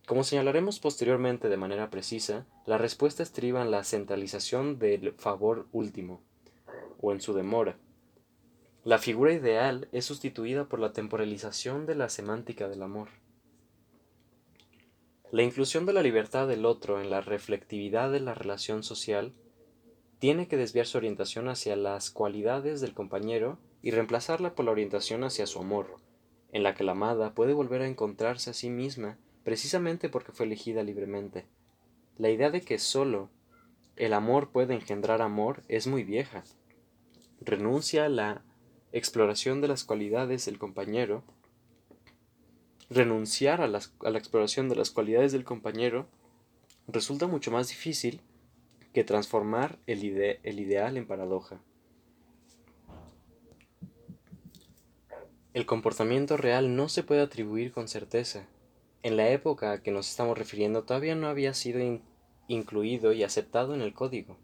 Como 0.06 0.24
señalaremos 0.24 0.80
posteriormente 0.80 1.50
de 1.50 1.56
manera 1.58 1.90
precisa, 1.90 2.46
la 2.64 2.78
respuesta 2.78 3.22
estriba 3.22 3.60
en 3.60 3.70
la 3.70 3.84
centralización 3.84 4.78
del 4.78 5.12
favor 5.12 5.66
último, 5.70 6.22
o 7.00 7.12
en 7.12 7.20
su 7.20 7.34
demora. 7.34 7.76
La 8.84 8.98
figura 8.98 9.32
ideal 9.32 9.88
es 9.90 10.04
sustituida 10.04 10.66
por 10.68 10.78
la 10.78 10.92
temporalización 10.92 11.84
de 11.84 11.96
la 11.96 12.08
semántica 12.08 12.68
del 12.68 12.82
amor. 12.82 13.08
La 15.32 15.42
inclusión 15.42 15.84
de 15.84 15.92
la 15.92 16.02
libertad 16.02 16.46
del 16.46 16.64
otro 16.64 17.00
en 17.00 17.10
la 17.10 17.20
reflectividad 17.20 18.10
de 18.10 18.20
la 18.20 18.34
relación 18.34 18.82
social 18.84 19.34
tiene 20.20 20.46
que 20.46 20.56
desviar 20.56 20.86
su 20.86 20.96
orientación 20.96 21.48
hacia 21.48 21.76
las 21.76 22.10
cualidades 22.10 22.80
del 22.80 22.94
compañero 22.94 23.58
y 23.82 23.90
reemplazarla 23.90 24.54
por 24.54 24.64
la 24.64 24.70
orientación 24.70 25.24
hacia 25.24 25.46
su 25.46 25.58
amor, 25.58 25.96
en 26.52 26.62
la 26.62 26.74
que 26.74 26.84
la 26.84 26.92
amada 26.92 27.34
puede 27.34 27.52
volver 27.52 27.82
a 27.82 27.88
encontrarse 27.88 28.50
a 28.50 28.54
sí 28.54 28.70
misma 28.70 29.18
precisamente 29.42 30.08
porque 30.08 30.32
fue 30.32 30.46
elegida 30.46 30.82
libremente. 30.82 31.46
La 32.16 32.30
idea 32.30 32.50
de 32.50 32.62
que 32.62 32.78
sólo 32.78 33.28
el 33.96 34.12
amor 34.12 34.50
puede 34.50 34.74
engendrar 34.74 35.20
amor 35.20 35.62
es 35.68 35.86
muy 35.88 36.04
vieja. 36.04 36.44
Renuncia 37.40 38.06
a 38.06 38.08
la 38.08 38.44
exploración 38.92 39.60
de 39.60 39.68
las 39.68 39.84
cualidades 39.84 40.44
del 40.46 40.58
compañero. 40.58 41.22
Renunciar 42.90 43.60
a, 43.60 43.68
la 43.68 44.18
exploración 44.18 44.68
de 44.68 44.76
las 44.76 44.90
cualidades 44.90 45.32
del 45.32 45.44
compañero 45.44 46.06
resulta 46.86 47.26
mucho 47.26 47.50
más 47.50 47.68
difícil 47.68 48.20
que 48.92 49.04
transformar 49.04 49.78
el, 49.86 50.38
el 50.42 50.60
ideal 50.60 50.96
en 50.96 51.06
paradoja. 51.06 51.60
El 55.54 55.66
comportamiento 55.66 56.36
real 56.36 56.76
no 56.76 56.88
se 56.88 57.02
puede 57.02 57.20
atribuir 57.20 57.72
con 57.72 57.88
certeza, 57.88 58.46
en 59.02 59.16
la 59.16 59.30
época 59.30 59.72
a 59.72 59.82
que 59.82 59.90
nos 59.90 60.08
estamos 60.08 60.36
refiriendo 60.36 60.82
todavía 60.82 61.14
no 61.14 61.28
había 61.28 61.54
sido 61.54 61.80
incluido 62.48 63.12
y 63.12 63.22
aceptado 63.22 63.74
en 63.74 63.80
el 63.80 63.94
código. 63.94 64.36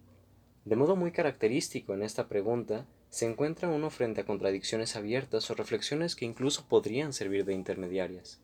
De 0.64 0.76
modo 0.76 0.96
muy 0.96 1.10
característico 1.10 1.92
en 1.94 2.02
esta 2.02 2.28
pregunta, 2.28 2.86
se 3.14 3.30
encuentra 3.30 3.68
uno 3.68 3.90
frente 3.90 4.22
a 4.22 4.26
contradicciones 4.26 4.96
abiertas 4.96 5.48
o 5.48 5.54
reflexiones 5.54 6.16
que 6.16 6.24
incluso 6.24 6.66
podrían 6.66 7.12
servir 7.12 7.44
de 7.44 7.54
intermediarias. 7.54 8.40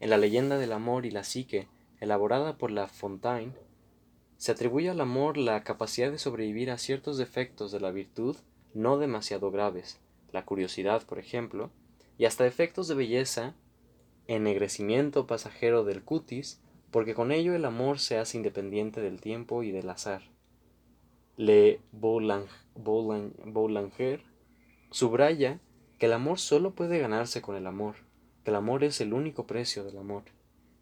En 0.00 0.08
la 0.08 0.16
leyenda 0.16 0.56
del 0.56 0.72
amor 0.72 1.04
y 1.04 1.10
la 1.10 1.24
psique, 1.24 1.68
elaborada 2.00 2.56
por 2.56 2.70
La 2.70 2.88
Fontaine, 2.88 3.52
se 4.38 4.50
atribuye 4.50 4.88
al 4.88 5.02
amor 5.02 5.36
la 5.36 5.62
capacidad 5.62 6.10
de 6.10 6.16
sobrevivir 6.16 6.70
a 6.70 6.78
ciertos 6.78 7.18
defectos 7.18 7.70
de 7.70 7.80
la 7.80 7.90
virtud 7.90 8.34
no 8.72 8.96
demasiado 8.96 9.50
graves, 9.50 10.00
la 10.32 10.46
curiosidad, 10.46 11.02
por 11.04 11.18
ejemplo, 11.18 11.70
y 12.16 12.24
hasta 12.24 12.44
defectos 12.44 12.88
de 12.88 12.94
belleza 12.94 13.54
ennegrecimiento 14.26 15.26
pasajero 15.26 15.84
del 15.84 16.02
cutis, 16.02 16.62
porque 16.90 17.12
con 17.12 17.30
ello 17.30 17.54
el 17.54 17.66
amor 17.66 17.98
se 17.98 18.16
hace 18.16 18.38
independiente 18.38 19.02
del 19.02 19.20
tiempo 19.20 19.62
y 19.62 19.70
del 19.70 19.90
azar. 19.90 20.22
Le 21.36 21.80
Boulanger 21.92 22.48
subraya 24.90 25.60
que 25.98 26.06
el 26.06 26.12
amor 26.12 26.38
solo 26.38 26.74
puede 26.74 26.98
ganarse 26.98 27.40
con 27.40 27.56
el 27.56 27.66
amor, 27.66 27.94
que 28.44 28.50
el 28.50 28.56
amor 28.56 28.84
es 28.84 29.00
el 29.00 29.14
único 29.14 29.46
precio 29.46 29.82
del 29.82 29.96
amor, 29.96 30.24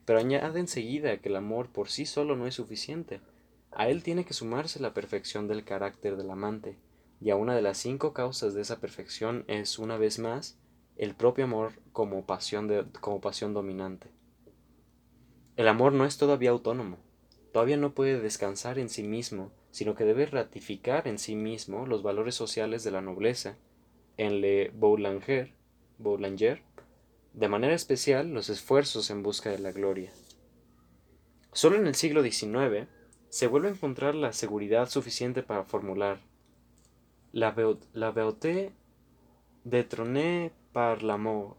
pero 0.04 0.18
añade 0.18 0.58
enseguida 0.58 1.18
que 1.18 1.28
el 1.28 1.36
amor 1.36 1.68
por 1.68 1.88
sí 1.88 2.04
solo 2.04 2.34
no 2.34 2.48
es 2.48 2.54
suficiente, 2.54 3.20
a 3.70 3.88
él 3.88 4.02
tiene 4.02 4.24
que 4.24 4.34
sumarse 4.34 4.80
la 4.80 4.92
perfección 4.92 5.46
del 5.46 5.64
carácter 5.64 6.16
del 6.16 6.30
amante, 6.30 6.76
y 7.20 7.30
a 7.30 7.36
una 7.36 7.54
de 7.54 7.62
las 7.62 7.78
cinco 7.78 8.12
causas 8.12 8.52
de 8.54 8.62
esa 8.62 8.80
perfección 8.80 9.44
es, 9.46 9.78
una 9.78 9.98
vez 9.98 10.18
más, 10.18 10.58
el 10.96 11.14
propio 11.14 11.44
amor 11.44 11.74
como 11.92 12.26
pasión, 12.26 12.66
de, 12.66 12.84
como 13.00 13.20
pasión 13.20 13.54
dominante. 13.54 14.08
El 15.56 15.68
amor 15.68 15.92
no 15.92 16.04
es 16.04 16.16
todavía 16.16 16.50
autónomo, 16.50 16.98
todavía 17.52 17.76
no 17.76 17.94
puede 17.94 18.20
descansar 18.20 18.78
en 18.78 18.88
sí 18.88 19.02
mismo, 19.02 19.52
sino 19.70 19.94
que 19.94 20.04
debe 20.04 20.26
ratificar 20.26 21.06
en 21.06 21.18
sí 21.18 21.36
mismo 21.36 21.86
los 21.86 22.02
valores 22.02 22.34
sociales 22.34 22.84
de 22.84 22.90
la 22.90 23.00
nobleza, 23.00 23.56
en 24.16 24.40
Le 24.40 24.70
Boulanger, 24.70 25.52
Boulanger 25.98 26.62
de 27.32 27.48
manera 27.48 27.74
especial 27.74 28.32
los 28.32 28.48
esfuerzos 28.50 29.10
en 29.10 29.22
busca 29.22 29.50
de 29.50 29.58
la 29.58 29.72
gloria. 29.72 30.12
Solo 31.52 31.76
en 31.76 31.86
el 31.86 31.94
siglo 31.94 32.22
XIX 32.22 32.88
se 33.28 33.46
vuelve 33.46 33.68
a 33.68 33.72
encontrar 33.72 34.14
la 34.14 34.32
seguridad 34.32 34.88
suficiente 34.88 35.42
para 35.42 35.64
formular 35.64 36.20
la, 37.32 37.54
la 37.92 38.10
beauté 38.10 38.72
détrônée 39.64 40.50
par 40.72 41.02
l'amour, 41.02 41.56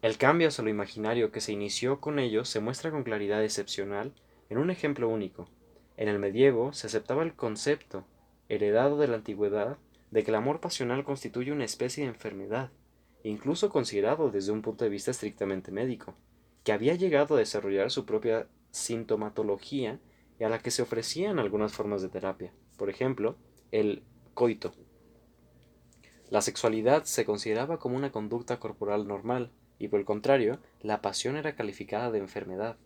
El 0.00 0.18
cambio 0.18 0.48
hacia 0.48 0.64
lo 0.64 0.70
imaginario 0.70 1.32
que 1.32 1.40
se 1.40 1.52
inició 1.52 2.00
con 2.00 2.18
ellos 2.18 2.48
se 2.48 2.60
muestra 2.60 2.90
con 2.90 3.02
claridad 3.02 3.42
excepcional 3.42 4.12
en 4.48 4.58
un 4.58 4.70
ejemplo 4.70 5.08
único. 5.08 5.48
En 5.96 6.08
el 6.08 6.18
medievo 6.18 6.72
se 6.72 6.86
aceptaba 6.86 7.22
el 7.22 7.34
concepto, 7.34 8.04
heredado 8.48 8.98
de 8.98 9.08
la 9.08 9.16
antigüedad, 9.16 9.78
de 10.10 10.24
que 10.24 10.30
el 10.30 10.36
amor 10.36 10.60
pasional 10.60 11.04
constituye 11.04 11.52
una 11.52 11.64
especie 11.64 12.04
de 12.04 12.10
enfermedad, 12.10 12.70
incluso 13.22 13.70
considerado 13.70 14.30
desde 14.30 14.52
un 14.52 14.62
punto 14.62 14.84
de 14.84 14.90
vista 14.90 15.10
estrictamente 15.10 15.70
médico, 15.70 16.14
que 16.64 16.72
había 16.72 16.94
llegado 16.94 17.34
a 17.34 17.38
desarrollar 17.38 17.90
su 17.90 18.06
propia 18.06 18.46
sintomatología 18.70 20.00
y 20.38 20.44
a 20.44 20.48
la 20.48 20.60
que 20.60 20.70
se 20.70 20.82
ofrecían 20.82 21.38
algunas 21.38 21.72
formas 21.72 22.02
de 22.02 22.08
terapia, 22.08 22.52
por 22.76 22.90
ejemplo, 22.90 23.36
el 23.72 24.02
coito. 24.34 24.72
La 26.30 26.42
sexualidad 26.42 27.04
se 27.04 27.24
consideraba 27.24 27.78
como 27.78 27.96
una 27.96 28.12
conducta 28.12 28.60
corporal 28.60 29.08
normal, 29.08 29.50
y 29.78 29.88
por 29.88 29.98
el 30.00 30.06
contrario, 30.06 30.58
la 30.80 31.00
pasión 31.00 31.36
era 31.36 31.54
calificada 31.54 32.10
de 32.10 32.18
enfermedad. 32.18 32.76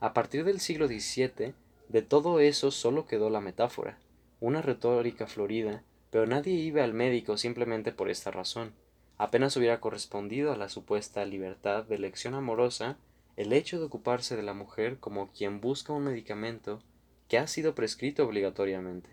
A 0.00 0.14
partir 0.14 0.44
del 0.44 0.60
siglo 0.60 0.88
XVII, 0.88 1.52
de 1.90 2.02
todo 2.02 2.40
eso 2.40 2.70
solo 2.70 3.06
quedó 3.06 3.28
la 3.28 3.42
metáfora, 3.42 3.98
una 4.40 4.62
retórica 4.62 5.26
florida, 5.26 5.82
pero 6.10 6.26
nadie 6.26 6.54
iba 6.54 6.82
al 6.82 6.94
médico 6.94 7.36
simplemente 7.36 7.92
por 7.92 8.08
esta 8.08 8.30
razón. 8.30 8.72
Apenas 9.18 9.58
hubiera 9.58 9.80
correspondido 9.80 10.52
a 10.52 10.56
la 10.56 10.70
supuesta 10.70 11.26
libertad 11.26 11.84
de 11.84 11.96
elección 11.96 12.34
amorosa 12.34 12.96
el 13.36 13.52
hecho 13.52 13.78
de 13.78 13.84
ocuparse 13.84 14.36
de 14.36 14.42
la 14.42 14.54
mujer 14.54 14.98
como 14.98 15.30
quien 15.32 15.60
busca 15.60 15.92
un 15.92 16.04
medicamento 16.04 16.82
que 17.28 17.36
ha 17.36 17.46
sido 17.46 17.74
prescrito 17.74 18.24
obligatoriamente. 18.24 19.10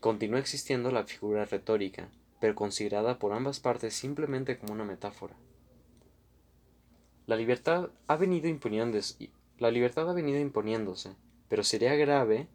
Continúa 0.00 0.38
existiendo 0.40 0.90
la 0.90 1.04
figura 1.04 1.44
retórica, 1.44 2.08
pero 2.40 2.54
considerada 2.54 3.18
por 3.18 3.34
ambas 3.34 3.60
partes 3.60 3.92
simplemente 3.92 4.56
como 4.56 4.72
una 4.72 4.84
metáfora. 4.84 5.36
La 7.26 7.36
libertad 7.36 7.90
ha 8.06 8.16
venido 8.16 8.48
imponiéndose, 8.48 9.30
la 9.60 9.70
libertad 9.70 10.08
ha 10.08 10.14
venido 10.14 10.40
imponiéndose, 10.40 11.14
pero 11.48 11.62
sería 11.62 11.94
grave, 11.94 12.48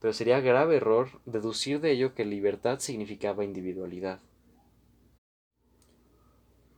pero 0.00 0.12
sería 0.12 0.40
grave 0.40 0.76
error 0.76 1.08
deducir 1.26 1.80
de 1.80 1.92
ello 1.92 2.12
que 2.12 2.24
libertad 2.24 2.80
significaba 2.80 3.44
individualidad. 3.44 4.20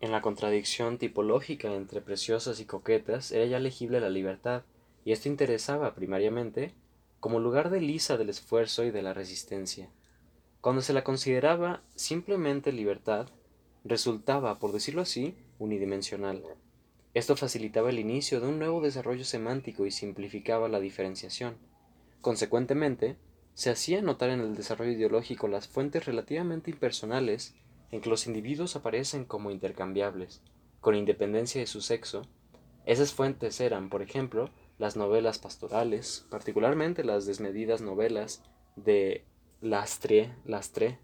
En 0.01 0.13
la 0.13 0.21
contradicción 0.21 0.99
tipológica 0.99 1.75
entre 1.75 2.03
preciosas 2.03 2.61
y 2.61 2.67
coquetas 2.67 3.33
era 3.33 3.47
ya 3.47 3.59
legible 3.59 3.99
la 3.99 4.11
libertad, 4.11 4.65
y 5.07 5.13
esto 5.13 5.31
interesaba 5.31 5.95
primariamente 5.95 6.75
como 7.19 7.41
lugar 7.41 7.71
de 7.71 7.81
lisa 7.81 8.19
del 8.19 8.29
esfuerzo 8.29 8.85
y 8.85 8.91
de 8.91 9.01
la 9.01 9.15
resistencia. 9.15 9.89
Cuando 10.61 10.83
se 10.83 10.93
la 10.93 11.03
consideraba 11.03 11.83
simplemente 11.95 12.73
libertad, 12.73 13.29
resultaba, 13.85 14.59
por 14.59 14.73
decirlo 14.73 15.01
así, 15.01 15.35
unidimensional. 15.59 16.45
Esto 17.15 17.37
facilitaba 17.37 17.91
el 17.91 17.99
inicio 17.99 18.41
de 18.41 18.49
un 18.49 18.59
nuevo 18.59 18.81
desarrollo 18.81 19.25
semántico 19.25 19.87
y 19.87 19.91
simplificaba 19.91 20.69
la 20.69 20.81
diferenciación. 20.81 21.57
Consecuentemente, 22.21 23.17
se 23.55 23.71
hacía 23.71 24.03
notar 24.03 24.31
en 24.31 24.41
el 24.41 24.55
desarrollo 24.55 24.93
ideológico 24.93 25.49
las 25.49 25.67
fuentes 25.67 26.07
relativamente 26.07 26.71
impersonales 26.71 27.57
en 27.91 28.01
que 28.01 28.11
los 28.11 28.27
individuos 28.27 28.77
aparecen 28.77 29.25
como 29.25 29.51
intercambiables, 29.51 30.43
con 30.81 30.95
independencia 30.95 31.61
de 31.61 31.67
su 31.67 31.81
sexo. 31.81 32.23
Esas 32.87 33.13
fuentes 33.13 33.61
eran, 33.61 33.89
por 33.89 34.03
ejemplo, 34.03 34.51
las 34.79 34.97
novelas 34.97 35.39
pastorales, 35.39 36.27
particularmente 36.31 37.03
las 37.05 37.27
desmedidas 37.27 37.81
novelas 37.81 38.43
de 38.77 39.25
Lastre, 39.61 40.35
Lastre, 40.45 40.99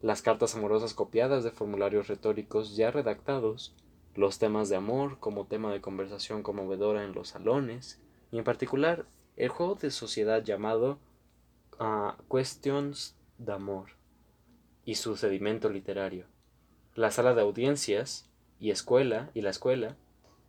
las 0.00 0.22
cartas 0.22 0.54
amorosas 0.54 0.94
copiadas 0.94 1.44
de 1.44 1.50
formularios 1.50 2.08
retóricos 2.08 2.76
ya 2.76 2.90
redactados, 2.90 3.74
los 4.18 4.40
temas 4.40 4.68
de 4.68 4.74
amor 4.74 5.20
como 5.20 5.46
tema 5.46 5.72
de 5.72 5.80
conversación 5.80 6.42
conmovedora 6.42 7.04
en 7.04 7.12
los 7.12 7.28
salones, 7.28 8.00
y 8.32 8.38
en 8.38 8.44
particular 8.44 9.06
el 9.36 9.48
juego 9.48 9.76
de 9.76 9.92
sociedad 9.92 10.42
llamado 10.42 10.98
uh, 11.78 12.20
Questions 12.28 13.16
d'Amor 13.38 13.90
y 14.84 14.96
su 14.96 15.16
sedimento 15.16 15.68
literario. 15.68 16.26
La 16.96 17.12
sala 17.12 17.32
de 17.32 17.42
audiencias 17.42 18.28
y 18.58 18.72
escuela 18.72 19.30
y 19.34 19.42
la 19.42 19.50
escuela 19.50 19.96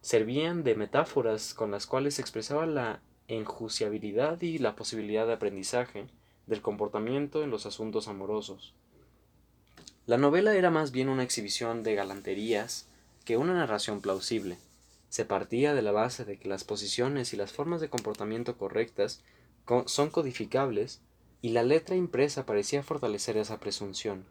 servían 0.01 0.63
de 0.63 0.73
metáforas 0.73 1.53
con 1.53 1.69
las 1.69 1.85
cuales 1.85 2.15
se 2.15 2.23
expresaba 2.23 2.65
la 2.65 3.03
enjuiciabilidad 3.27 4.41
y 4.41 4.57
la 4.57 4.75
posibilidad 4.75 5.27
de 5.27 5.33
aprendizaje 5.33 6.07
del 6.47 6.63
comportamiento 6.63 7.43
en 7.43 7.51
los 7.51 7.67
asuntos 7.67 8.07
amorosos. 8.07 8.73
La 10.07 10.17
novela 10.17 10.55
era 10.55 10.71
más 10.71 10.91
bien 10.91 11.07
una 11.07 11.21
exhibición 11.21 11.83
de 11.83 11.93
galanterías 11.93 12.88
que 13.29 13.38
una 13.38 13.53
narración 13.53 14.01
plausible. 14.01 14.57
Se 15.09 15.24
partía 15.24 15.75
de 15.75 15.83
la 15.83 15.91
base 15.91 16.25
de 16.25 16.39
que 16.39 16.50
las 16.50 16.63
posiciones 16.63 17.31
y 17.31 17.38
las 17.38 17.51
formas 17.51 17.79
de 17.79 17.88
comportamiento 17.88 18.57
correctas 18.57 19.21
son 19.86 20.09
codificables 20.09 21.00
y 21.39 21.50
la 21.50 21.62
letra 21.62 21.95
impresa 21.95 22.48
parecía 22.48 22.81
fortalecer 22.81 23.38
esa 23.38 23.59
presunción. 23.59 24.25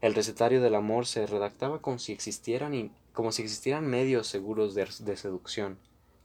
El 0.00 0.14
recetario 0.14 0.62
del 0.62 0.76
amor 0.76 1.06
se 1.06 1.26
redactaba 1.26 1.80
como 1.80 1.98
si 1.98 2.12
existieran, 2.12 2.92
medios 3.90 4.28
seguros 4.28 4.76
de, 4.76 4.86
de 5.00 5.16
seducción, 5.16 5.76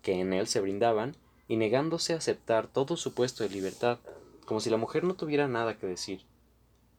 que 0.03 0.19
en 0.19 0.31
él 0.31 0.45
se 0.45 0.61
brindaban, 0.61 1.15
y 1.47 1.55
negándose 1.55 2.13
a 2.13 2.17
aceptar 2.17 2.67
todo 2.67 2.95
supuesto 2.95 3.43
de 3.43 3.49
libertad, 3.49 3.97
como 4.45 4.59
si 4.59 4.69
la 4.69 4.77
mujer 4.77 5.03
no 5.03 5.15
tuviera 5.15 5.47
nada 5.47 5.79
que 5.79 5.87
decir. 5.87 6.21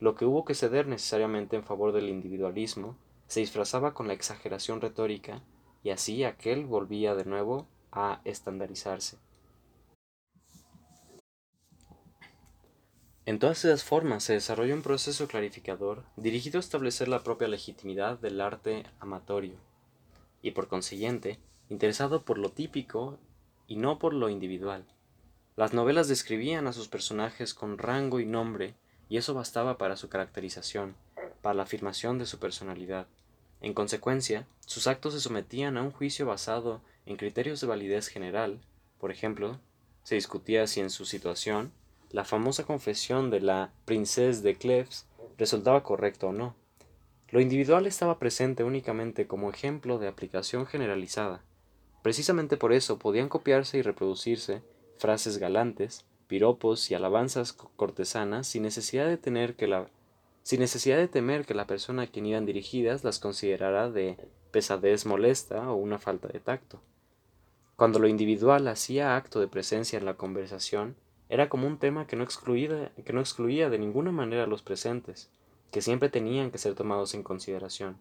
Lo 0.01 0.17
que 0.17 0.25
hubo 0.25 0.45
que 0.45 0.57
ceder 0.57 0.89
necesariamente 0.89 1.55
en 1.55 1.63
favor 1.63 1.93
del 1.93 2.09
individualismo 2.09 2.97
se 3.31 3.39
disfrazaba 3.39 3.95
con 3.95 4.09
la 4.09 4.13
exageración 4.13 4.81
retórica, 4.81 5.41
y 5.85 5.91
así 5.91 6.25
aquel 6.25 6.67
volvía 6.67 7.15
de 7.15 7.25
nuevo 7.25 7.69
a 7.93 8.21
estandarizarse. 8.25 9.19
En 13.27 13.39
todas 13.39 13.65
esas 13.65 13.85
formas 13.85 14.25
se 14.25 14.33
desarrolla 14.33 14.75
un 14.75 14.83
proceso 14.83 15.29
clarificador 15.29 16.03
dirigido 16.17 16.59
a 16.59 16.61
establecer 16.61 17.07
la 17.07 17.23
propia 17.23 17.47
legitimidad 17.47 18.19
del 18.19 18.41
arte 18.41 18.83
amatorio, 18.99 19.55
y 20.43 20.51
por 20.51 20.67
consiguiente, 20.67 21.39
interesado 21.69 22.25
por 22.25 22.37
lo 22.37 22.51
típico 22.51 23.21
y 23.69 23.77
no 23.77 24.01
por 24.01 24.13
lo 24.13 24.29
individual. 24.29 24.85
Las 25.55 25.73
novelas 25.73 26.09
describían 26.09 26.67
a 26.67 26.73
sus 26.73 26.89
personajes 26.89 27.55
con 27.55 27.79
rango 27.79 28.19
y 28.19 28.27
nombre, 28.27 28.75
y 29.09 29.19
eso 29.19 29.35
bastaba 29.35 29.79
para 29.79 29.97
su 29.97 30.09
caracterización, 30.09 30.97
para 31.43 31.55
la 31.55 31.63
afirmación 31.63 32.19
de 32.19 32.27
su 32.27 32.41
personalidad. 32.41 33.07
En 33.61 33.75
consecuencia, 33.75 34.47
sus 34.67 34.87
actos 34.87 35.15
se 35.15 35.21
sometían 35.21 35.77
a 35.77 35.83
un 35.83 35.91
juicio 35.91 36.27
basado 36.27 36.81
en 37.07 37.17
criterios 37.17 37.61
de 37.61 37.67
validez 37.67 38.09
general, 38.09 38.61
por 38.99 39.11
ejemplo, 39.11 39.59
se 40.03 40.15
discutía 40.15 40.67
si 40.67 40.81
en 40.81 40.91
su 40.91 41.05
situación 41.05 41.73
la 42.11 42.25
famosa 42.25 42.65
confesión 42.65 43.31
de 43.31 43.41
la 43.41 43.73
princesa 43.85 44.43
de 44.43 44.57
Cleves 44.57 45.07
resultaba 45.39 45.83
correcta 45.83 46.27
o 46.27 46.33
no. 46.33 46.55
Lo 47.31 47.41
individual 47.41 47.87
estaba 47.87 48.19
presente 48.19 48.65
únicamente 48.65 49.27
como 49.27 49.51
ejemplo 49.51 49.99
de 49.99 50.09
aplicación 50.09 50.67
generalizada. 50.67 51.43
Precisamente 52.03 52.57
por 52.57 52.73
eso 52.73 52.99
podían 52.99 53.29
copiarse 53.29 53.79
y 53.79 53.83
reproducirse 53.83 54.63
frases 54.99 55.39
galantes, 55.39 56.05
piropos 56.27 56.91
y 56.91 56.95
alabanzas 56.95 57.53
cortesanas 57.53 58.47
sin 58.49 58.65
necesidad 58.65 59.07
de 59.07 59.17
tener 59.17 59.55
que 59.55 59.69
la 59.69 59.89
sin 60.51 60.59
necesidad 60.59 60.97
de 60.97 61.07
temer 61.07 61.47
que 61.47 61.55
la 61.55 61.69
persona 61.69 62.03
a 62.03 62.07
quien 62.09 62.27
iban 62.27 62.45
dirigidas 62.45 63.05
las 63.05 63.21
considerara 63.21 63.89
de 63.89 64.17
pesadez 64.51 65.07
molesta 65.07 65.71
o 65.71 65.77
una 65.77 66.01
falta 66.01 66.27
de 66.27 66.41
tacto. 66.41 66.81
Cuando 67.77 68.01
lo 68.01 68.09
individual 68.09 68.67
hacía 68.67 69.15
acto 69.15 69.39
de 69.39 69.47
presencia 69.47 69.97
en 69.97 70.05
la 70.05 70.15
conversación, 70.15 70.97
era 71.29 71.49
como 71.49 71.69
un 71.69 71.79
tema 71.79 72.09
que 72.09 72.17
no, 72.17 72.25
excluía, 72.25 72.91
que 73.05 73.13
no 73.13 73.21
excluía 73.21 73.71
de 73.71 73.79
ninguna 73.79 74.11
manera 74.11 74.43
a 74.43 74.49
los 74.49 74.65
presentes, 74.65 75.31
que 75.71 75.83
siempre 75.83 76.09
tenían 76.09 76.51
que 76.51 76.59
ser 76.59 76.75
tomados 76.75 77.15
en 77.15 77.23
consideración. 77.23 77.97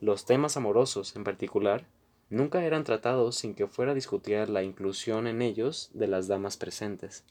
Los 0.00 0.24
temas 0.24 0.56
amorosos, 0.56 1.14
en 1.14 1.24
particular, 1.24 1.84
nunca 2.30 2.64
eran 2.64 2.84
tratados 2.84 3.36
sin 3.36 3.54
que 3.54 3.66
fuera 3.66 3.92
discutida 3.92 4.46
la 4.46 4.62
inclusión 4.62 5.26
en 5.26 5.42
ellos 5.42 5.90
de 5.92 6.06
las 6.06 6.26
damas 6.26 6.56
presentes. 6.56 7.26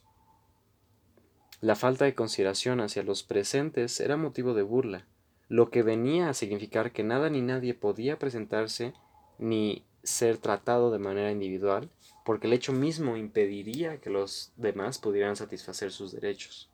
La 1.62 1.76
falta 1.76 2.04
de 2.04 2.16
consideración 2.16 2.80
hacia 2.80 3.04
los 3.04 3.22
presentes 3.22 4.00
era 4.00 4.16
motivo 4.16 4.52
de 4.52 4.62
burla, 4.62 5.06
lo 5.48 5.70
que 5.70 5.84
venía 5.84 6.28
a 6.28 6.34
significar 6.34 6.90
que 6.90 7.04
nada 7.04 7.30
ni 7.30 7.40
nadie 7.40 7.72
podía 7.72 8.18
presentarse 8.18 8.94
ni 9.38 9.84
ser 10.02 10.38
tratado 10.38 10.90
de 10.90 10.98
manera 10.98 11.30
individual 11.30 11.88
porque 12.24 12.48
el 12.48 12.52
hecho 12.52 12.72
mismo 12.72 13.16
impediría 13.16 14.00
que 14.00 14.10
los 14.10 14.50
demás 14.56 14.98
pudieran 14.98 15.36
satisfacer 15.36 15.92
sus 15.92 16.10
derechos. 16.10 16.68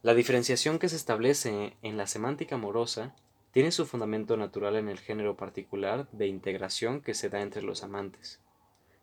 La 0.00 0.14
diferenciación 0.14 0.78
que 0.78 0.88
se 0.88 0.96
establece 0.96 1.76
en 1.82 1.98
la 1.98 2.06
semántica 2.06 2.54
amorosa 2.54 3.14
tiene 3.52 3.70
su 3.70 3.84
fundamento 3.84 4.38
natural 4.38 4.76
en 4.76 4.88
el 4.88 4.98
género 4.98 5.36
particular 5.36 6.08
de 6.12 6.26
integración 6.26 7.02
que 7.02 7.12
se 7.12 7.28
da 7.28 7.42
entre 7.42 7.60
los 7.60 7.84
amantes. 7.84 8.40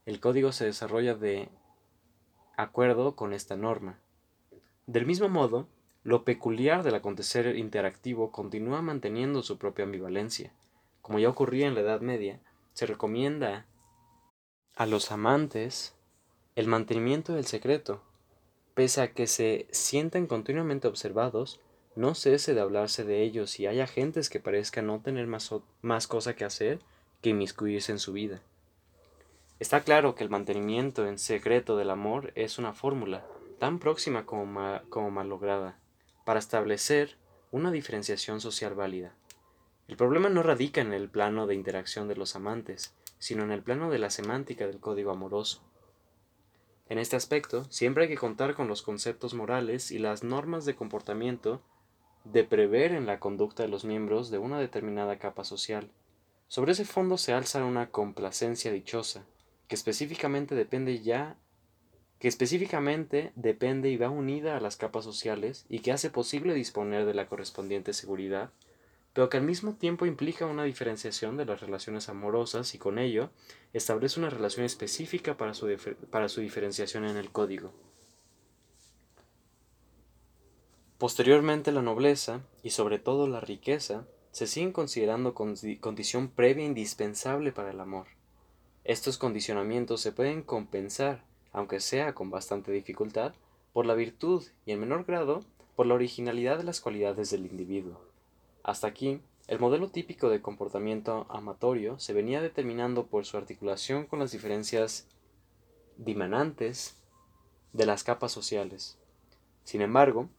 El 0.07 0.19
código 0.19 0.51
se 0.53 0.65
desarrolla 0.65 1.13
de 1.13 1.49
acuerdo 2.55 3.15
con 3.15 3.33
esta 3.33 3.55
norma. 3.55 3.99
Del 4.87 5.05
mismo 5.05 5.29
modo, 5.29 5.67
lo 6.03 6.23
peculiar 6.23 6.83
del 6.83 6.95
acontecer 6.95 7.55
interactivo 7.55 8.31
continúa 8.31 8.81
manteniendo 8.81 9.43
su 9.43 9.57
propia 9.57 9.85
ambivalencia. 9.85 10.51
Como 11.01 11.19
ya 11.19 11.29
ocurría 11.29 11.67
en 11.67 11.75
la 11.75 11.81
Edad 11.81 12.01
Media, 12.01 12.39
se 12.73 12.85
recomienda 12.85 13.65
a 14.75 14.85
los 14.85 15.11
amantes 15.11 15.95
el 16.55 16.67
mantenimiento 16.67 17.33
del 17.33 17.45
secreto, 17.45 18.01
pese 18.73 19.01
a 19.01 19.13
que 19.13 19.27
se 19.27 19.67
sientan 19.71 20.27
continuamente 20.27 20.87
observados, 20.87 21.59
no 21.95 22.15
cese 22.15 22.53
de 22.53 22.61
hablarse 22.61 23.03
de 23.03 23.21
ellos 23.21 23.59
y 23.59 23.67
hay 23.67 23.79
agentes 23.79 24.29
que 24.29 24.39
parezcan 24.39 24.87
no 24.87 25.01
tener 25.01 25.27
más, 25.27 25.53
más 25.81 26.07
cosa 26.07 26.35
que 26.35 26.45
hacer 26.45 26.79
que 27.21 27.29
inmiscuirse 27.29 27.91
en 27.91 27.99
su 27.99 28.13
vida. 28.13 28.41
Está 29.61 29.81
claro 29.81 30.15
que 30.15 30.23
el 30.23 30.31
mantenimiento 30.31 31.05
en 31.05 31.19
secreto 31.19 31.77
del 31.77 31.91
amor 31.91 32.33
es 32.33 32.57
una 32.57 32.73
fórmula, 32.73 33.27
tan 33.59 33.77
próxima 33.77 34.25
como, 34.25 35.11
malograda, 35.11 35.77
para 36.25 36.39
establecer 36.39 37.19
una 37.51 37.69
diferenciación 37.69 38.41
social 38.41 38.73
válida. 38.73 39.13
El 39.87 39.97
problema 39.97 40.29
no 40.29 40.41
radica 40.41 40.81
en 40.81 40.93
el 40.93 41.11
plano 41.11 41.45
de 41.45 41.53
interacción 41.53 42.07
de 42.07 42.15
los 42.15 42.35
amantes, 42.35 42.95
sino 43.19 43.43
en 43.43 43.51
el 43.51 43.61
plano 43.61 43.91
de 43.91 43.99
la 43.99 44.09
semántica 44.09 44.65
del 44.65 44.79
código 44.79 45.11
amoroso. 45.11 45.61
En 46.89 46.97
este 46.97 47.15
aspecto, 47.15 47.65
siempre 47.65 48.05
hay 48.05 48.09
que 48.09 48.17
contar 48.17 48.55
con 48.55 48.67
los 48.67 48.81
conceptos 48.81 49.35
morales 49.35 49.91
y 49.91 49.99
las 49.99 50.23
normas 50.23 50.65
de 50.65 50.75
comportamiento 50.75 51.61
de 52.23 52.43
prever 52.43 52.93
en 52.93 53.05
la 53.05 53.19
conducta 53.19 53.61
de 53.61 53.69
los 53.69 53.85
miembros 53.85 54.31
de 54.31 54.39
una 54.39 54.59
determinada 54.59 55.19
capa 55.19 55.43
social. 55.43 55.91
Sobre 56.47 56.71
ese 56.71 56.83
fondo 56.83 57.19
se 57.19 57.33
alza 57.33 57.63
una 57.63 57.91
complacencia 57.91 58.71
dichosa, 58.71 59.23
que 59.71 59.75
específicamente 59.75 60.53
depende 60.53 61.01
ya 61.01 61.37
que 62.19 62.27
específicamente 62.27 63.31
depende 63.35 63.89
y 63.89 63.95
va 63.95 64.09
unida 64.09 64.57
a 64.57 64.59
las 64.59 64.75
capas 64.75 65.05
sociales 65.05 65.65
y 65.69 65.79
que 65.79 65.93
hace 65.93 66.09
posible 66.09 66.53
disponer 66.53 67.05
de 67.05 67.13
la 67.13 67.27
correspondiente 67.27 67.93
seguridad 67.93 68.51
pero 69.13 69.29
que 69.29 69.37
al 69.37 69.43
mismo 69.43 69.75
tiempo 69.75 70.05
implica 70.05 70.45
una 70.45 70.65
diferenciación 70.65 71.37
de 71.37 71.45
las 71.45 71.61
relaciones 71.61 72.09
amorosas 72.09 72.75
y 72.75 72.79
con 72.79 72.99
ello 72.99 73.29
establece 73.71 74.19
una 74.19 74.29
relación 74.29 74.65
específica 74.65 75.37
para 75.37 75.53
su, 75.53 75.73
para 76.09 76.27
su 76.27 76.41
diferenciación 76.41 77.05
en 77.05 77.15
el 77.15 77.31
código. 77.31 77.71
Posteriormente 80.97 81.71
la 81.71 81.81
nobleza 81.81 82.41
y 82.61 82.71
sobre 82.71 82.99
todo 82.99 83.25
la 83.25 83.39
riqueza 83.39 84.05
se 84.31 84.47
siguen 84.47 84.73
considerando 84.73 85.33
condición 85.33 86.27
previa 86.27 86.65
indispensable 86.65 87.53
para 87.53 87.71
el 87.71 87.79
amor. 87.79 88.07
Estos 88.83 89.17
condicionamientos 89.17 90.01
se 90.01 90.11
pueden 90.11 90.41
compensar, 90.41 91.23
aunque 91.51 91.79
sea 91.79 92.13
con 92.13 92.31
bastante 92.31 92.71
dificultad, 92.71 93.33
por 93.73 93.85
la 93.85 93.93
virtud 93.93 94.43
y 94.65 94.71
en 94.71 94.79
menor 94.79 95.05
grado 95.05 95.43
por 95.75 95.85
la 95.85 95.93
originalidad 95.93 96.57
de 96.57 96.63
las 96.63 96.81
cualidades 96.81 97.29
del 97.29 97.45
individuo. 97.45 98.01
Hasta 98.63 98.87
aquí, 98.87 99.21
el 99.47 99.59
modelo 99.59 99.89
típico 99.89 100.29
de 100.29 100.41
comportamiento 100.41 101.25
amatorio 101.29 101.99
se 101.99 102.13
venía 102.13 102.41
determinando 102.41 103.05
por 103.05 103.25
su 103.25 103.37
articulación 103.37 104.05
con 104.05 104.19
las 104.19 104.31
diferencias 104.31 105.07
dimanantes 105.97 106.97
de 107.73 107.85
las 107.85 108.03
capas 108.03 108.31
sociales. 108.31 108.97
Sin 109.63 109.81
embargo, 109.81 110.29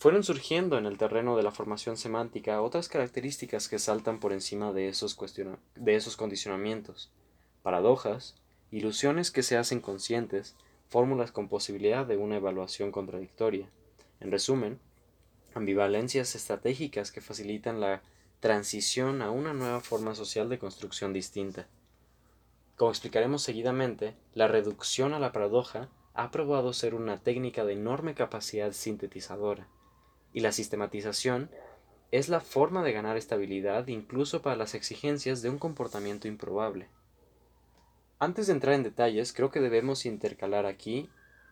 fueron 0.00 0.24
surgiendo 0.24 0.78
en 0.78 0.86
el 0.86 0.96
terreno 0.96 1.36
de 1.36 1.42
la 1.42 1.50
formación 1.50 1.98
semántica 1.98 2.62
otras 2.62 2.88
características 2.88 3.68
que 3.68 3.78
saltan 3.78 4.18
por 4.18 4.32
encima 4.32 4.72
de 4.72 4.88
esos, 4.88 5.14
de 5.74 5.94
esos 5.94 6.16
condicionamientos, 6.16 7.12
paradojas, 7.62 8.34
ilusiones 8.70 9.30
que 9.30 9.42
se 9.42 9.58
hacen 9.58 9.80
conscientes, 9.80 10.56
fórmulas 10.88 11.32
con 11.32 11.48
posibilidad 11.48 12.06
de 12.06 12.16
una 12.16 12.36
evaluación 12.36 12.92
contradictoria. 12.92 13.68
En 14.20 14.30
resumen, 14.30 14.80
ambivalencias 15.52 16.34
estratégicas 16.34 17.12
que 17.12 17.20
facilitan 17.20 17.78
la 17.78 18.00
transición 18.40 19.20
a 19.20 19.30
una 19.30 19.52
nueva 19.52 19.80
forma 19.80 20.14
social 20.14 20.48
de 20.48 20.58
construcción 20.58 21.12
distinta. 21.12 21.66
Como 22.76 22.90
explicaremos 22.90 23.42
seguidamente, 23.42 24.14
la 24.32 24.48
reducción 24.48 25.12
a 25.12 25.18
la 25.18 25.32
paradoja 25.32 25.90
ha 26.14 26.30
probado 26.30 26.72
ser 26.72 26.94
una 26.94 27.18
técnica 27.18 27.66
de 27.66 27.74
enorme 27.74 28.14
capacidad 28.14 28.72
sintetizadora, 28.72 29.68
y 30.32 30.40
la 30.40 30.52
sistematización 30.52 31.50
es 32.10 32.28
la 32.28 32.40
forma 32.40 32.82
de 32.82 32.92
ganar 32.92 33.16
estabilidad 33.16 33.86
incluso 33.88 34.42
para 34.42 34.56
las 34.56 34.74
exigencias 34.74 35.42
de 35.42 35.50
un 35.50 35.58
comportamiento 35.58 36.28
improbable. 36.28 36.88
Antes 38.18 38.46
de 38.46 38.52
entrar 38.52 38.74
en 38.74 38.82
detalles, 38.82 39.32
creo 39.32 39.50
que 39.50 39.60
debemos 39.60 40.04
intercalar 40.06 40.66
aquí 40.66 41.08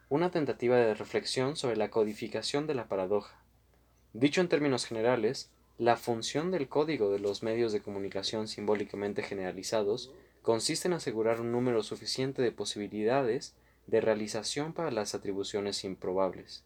una 0.09 0.31
tentativa 0.31 0.77
de 0.77 0.95
reflexión 0.95 1.57
sobre 1.57 1.77
la 1.77 1.91
codificación 1.91 2.67
de 2.67 2.75
la 2.75 2.89
paradoja. 2.89 3.43
Dicho 4.13 4.41
en 4.41 4.49
términos 4.49 4.85
generales, 4.85 5.51
la 5.79 5.97
función 5.97 6.51
del 6.51 6.69
código 6.69 7.11
de 7.11 7.21
los 7.21 7.43
medios 7.43 7.73
de 7.73 7.81
comunicación 7.81 8.49
simbólicamente 8.49 9.23
generalizados 9.23 10.13
consiste 10.43 10.89
en 10.89 10.95
asegurar 10.95 11.41
un 11.41 11.53
número 11.53 11.83
suficiente 11.83 12.43
de 12.43 12.53
posibilidades 12.53 13.55
de 13.87 14.01
realización 14.01 14.73
para 14.73 14.91
las 14.91 15.15
atribuciones 15.15 15.85
improbables. 15.85 16.65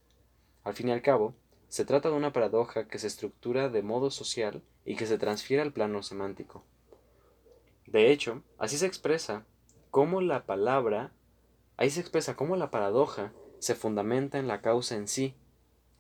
Al 0.65 0.75
fin 0.75 0.89
y 0.89 0.93
al 0.93 1.03
cabo, 1.03 1.35
se 1.73 1.87
trata 1.87 2.11
de 2.11 2.17
una 2.17 2.35
paradoja 2.35 2.87
que 2.87 2.99
se 2.99 3.07
estructura 3.07 3.71
de 3.71 3.81
modo 3.81 4.11
social 4.11 4.61
y 4.85 4.95
que 4.95 5.07
se 5.07 5.17
transfiere 5.17 5.63
al 5.63 5.73
plano 5.73 6.03
semántico. 6.03 6.63
De 7.87 8.13
hecho, 8.13 8.43
así 8.59 8.77
se 8.77 8.85
expresa 8.85 9.47
cómo 9.91 10.21
la 10.21 10.45
palabra, 10.45 11.13
ahí 11.79 11.89
se 11.89 12.01
expresa 12.01 12.37
cómo 12.37 12.57
la 12.57 12.71
paradoja 12.71 13.33
se 13.59 13.75
fundamenta 13.75 14.39
en 14.39 14.49
la 14.49 14.61
causa 14.61 14.97
en 14.97 15.09
sí, 15.09 15.35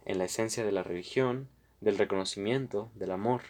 en 0.04 0.18
la 0.18 0.24
esencia 0.24 0.62
de 0.62 0.72
la 0.72 0.82
religión, 0.82 1.48
del 1.80 1.96
reconocimiento, 1.96 2.90
del 2.94 3.10
amor. 3.10 3.40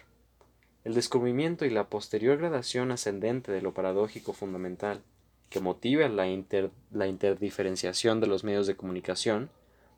El 0.85 0.93
descubrimiento 0.93 1.65
y 1.65 1.71
la 1.71 1.89
posterior 1.89 2.37
gradación 2.37 2.93
ascendente 2.93 3.51
de 3.51 3.61
lo 3.61 3.73
paradójico 3.73 4.31
fundamental, 4.31 5.03
que 5.49 5.59
motiva 5.59 6.07
la, 6.07 6.25
la 6.89 7.07
interdiferenciación 7.07 8.21
de 8.21 8.27
los 8.27 8.45
medios 8.45 8.65
de 8.65 8.77
comunicación, 8.77 9.49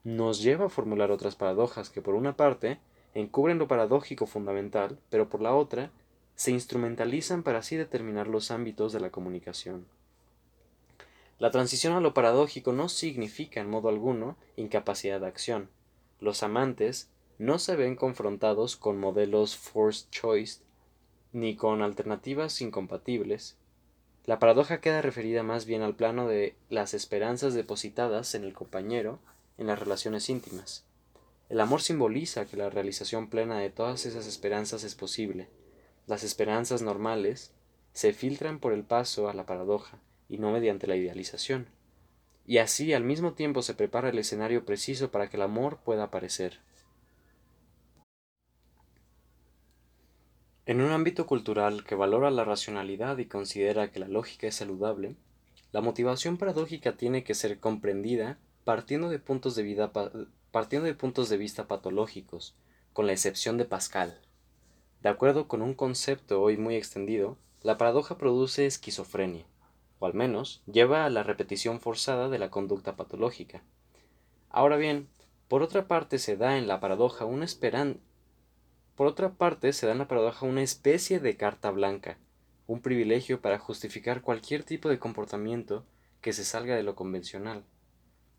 nos 0.06 0.44
lleva 0.44 0.68
a 0.68 0.70
formular 0.70 1.10
otras 1.12 1.36
paradojas 1.36 1.90
que 1.90 2.02
por 2.02 2.14
una 2.14 2.38
parte 2.38 2.78
encubren 3.16 3.58
lo 3.58 3.68
paradójico 3.68 4.28
fundamental, 4.28 5.00
pero 5.10 5.30
por 5.30 5.42
la 5.42 5.56
otra 5.56 5.90
se 6.36 6.52
instrumentalizan 6.52 7.42
para 7.42 7.60
así 7.60 7.76
determinar 7.76 8.28
los 8.28 8.52
ámbitos 8.52 8.94
de 8.94 9.00
la 9.00 9.10
comunicación. 9.10 9.88
La 11.40 11.50
transición 11.50 11.94
a 11.94 12.02
lo 12.02 12.14
paradójico 12.14 12.72
no 12.72 12.88
significa 12.88 13.60
en 13.60 13.70
modo 13.70 13.90
alguno 13.90 14.38
incapacidad 14.56 15.20
de 15.20 15.28
acción. 15.28 15.70
Los 16.20 16.44
amantes 16.44 17.10
no 17.40 17.58
se 17.58 17.76
ven 17.76 17.96
confrontados 17.96 18.76
con 18.76 19.00
modelos 19.00 19.58
forced 19.58 20.08
choice 20.12 20.62
ni 21.34 21.56
con 21.56 21.82
alternativas 21.82 22.62
incompatibles. 22.62 23.58
La 24.26 24.38
paradoja 24.38 24.82
queda 24.82 25.02
referida 25.02 25.42
más 25.42 25.66
bien 25.66 25.82
al 25.82 25.96
plano 25.96 26.28
de 26.28 26.56
las 26.70 26.94
esperanzas 26.94 27.56
depositadas 27.56 28.36
en 28.36 28.44
el 28.44 28.54
compañero 28.54 29.20
en 29.58 29.68
las 29.68 29.80
relaciones 29.80 30.30
íntimas. 30.30 30.86
El 31.50 31.60
amor 31.60 31.82
simboliza 31.82 32.46
que 32.46 32.58
la 32.58 32.70
realización 32.70 33.30
plena 33.30 33.60
de 33.60 33.70
todas 33.70 34.06
esas 34.06 34.28
esperanzas 34.28 34.84
es 34.84 34.96
posible. 34.96 35.48
Las 36.08 36.24
esperanzas 36.24 36.82
normales 36.82 37.54
se 37.94 38.14
filtran 38.14 38.60
por 38.60 38.74
el 38.74 38.84
paso 38.84 39.30
a 39.30 39.34
la 39.34 39.46
paradoja, 39.46 40.00
y 40.28 40.38
no 40.38 40.52
mediante 40.52 40.88
la 40.88 40.96
idealización. 40.96 41.68
Y 42.46 42.58
así 42.58 42.94
al 42.94 43.04
mismo 43.04 43.34
tiempo 43.34 43.62
se 43.62 43.74
prepara 43.74 44.10
el 44.10 44.20
escenario 44.20 44.66
preciso 44.66 45.12
para 45.12 45.30
que 45.30 45.38
el 45.38 45.44
amor 45.44 45.78
pueda 45.78 46.04
aparecer. 46.04 46.60
En 50.68 50.82
un 50.82 50.92
ámbito 50.92 51.28
cultural 51.28 51.84
que 51.84 51.94
valora 51.94 52.32
la 52.32 52.44
racionalidad 52.44 53.20
y 53.20 53.26
considera 53.26 53.92
que 53.92 54.00
la 54.00 54.08
lógica 54.08 54.48
es 54.48 54.56
saludable, 54.56 55.16
la 55.72 55.82
motivación 55.82 56.38
paradójica 56.38 56.98
tiene 56.98 57.24
que 57.24 57.36
ser 57.36 57.60
comprendida 57.60 58.40
partiendo 58.66 59.08
de 59.08 59.20
puntos 59.20 59.56
de, 59.56 59.90
partiendo 60.52 60.86
de, 60.86 60.94
puntos 60.94 61.30
de 61.30 61.38
vista 61.38 61.70
patológicos, 61.70 62.58
con 62.92 63.08
la 63.08 63.14
excepción 63.14 63.58
de 63.58 63.64
Pascal. 63.64 64.20
De 65.02 65.08
acuerdo 65.08 65.48
con 65.48 65.62
un 65.62 65.74
concepto 65.74 66.42
hoy 66.42 66.58
muy 66.58 66.76
extendido, 66.76 67.38
la 67.64 67.78
paradoja 67.78 68.18
produce 68.18 68.66
esquizofrenia 68.66 69.46
o 70.00 70.06
al 70.06 70.14
menos 70.14 70.62
lleva 70.66 71.06
a 71.06 71.10
la 71.10 71.24
repetición 71.24 71.80
forzada 71.80 72.28
de 72.28 72.40
la 72.40 72.50
conducta 72.50 72.98
patológica. 72.98 73.64
Ahora 74.50 74.76
bien, 74.76 75.08
por 75.48 75.62
otra 75.62 75.88
parte 75.88 76.20
se 76.20 76.36
da 76.36 76.58
en 76.58 76.68
la 76.68 76.82
paradoja 76.82 77.24
una 77.24 77.46
esperan 77.46 78.02
por 78.96 79.08
otra 79.08 79.34
parte 79.34 79.74
se 79.74 79.86
da 79.86 79.92
en 79.92 79.98
la 79.98 80.08
paradoja 80.08 80.46
una 80.46 80.64
especie 80.64 81.20
de 81.20 81.36
carta 81.36 81.70
blanca, 81.70 82.18
un 82.66 82.82
privilegio 82.82 83.42
para 83.42 83.60
justificar 83.60 84.22
cualquier 84.22 84.64
tipo 84.64 84.88
de 84.88 85.00
comportamiento 85.00 85.86
que 86.22 86.32
se 86.32 86.46
salga 86.46 86.76
de 86.76 86.84
lo 86.84 86.96
convencional. 86.96 87.66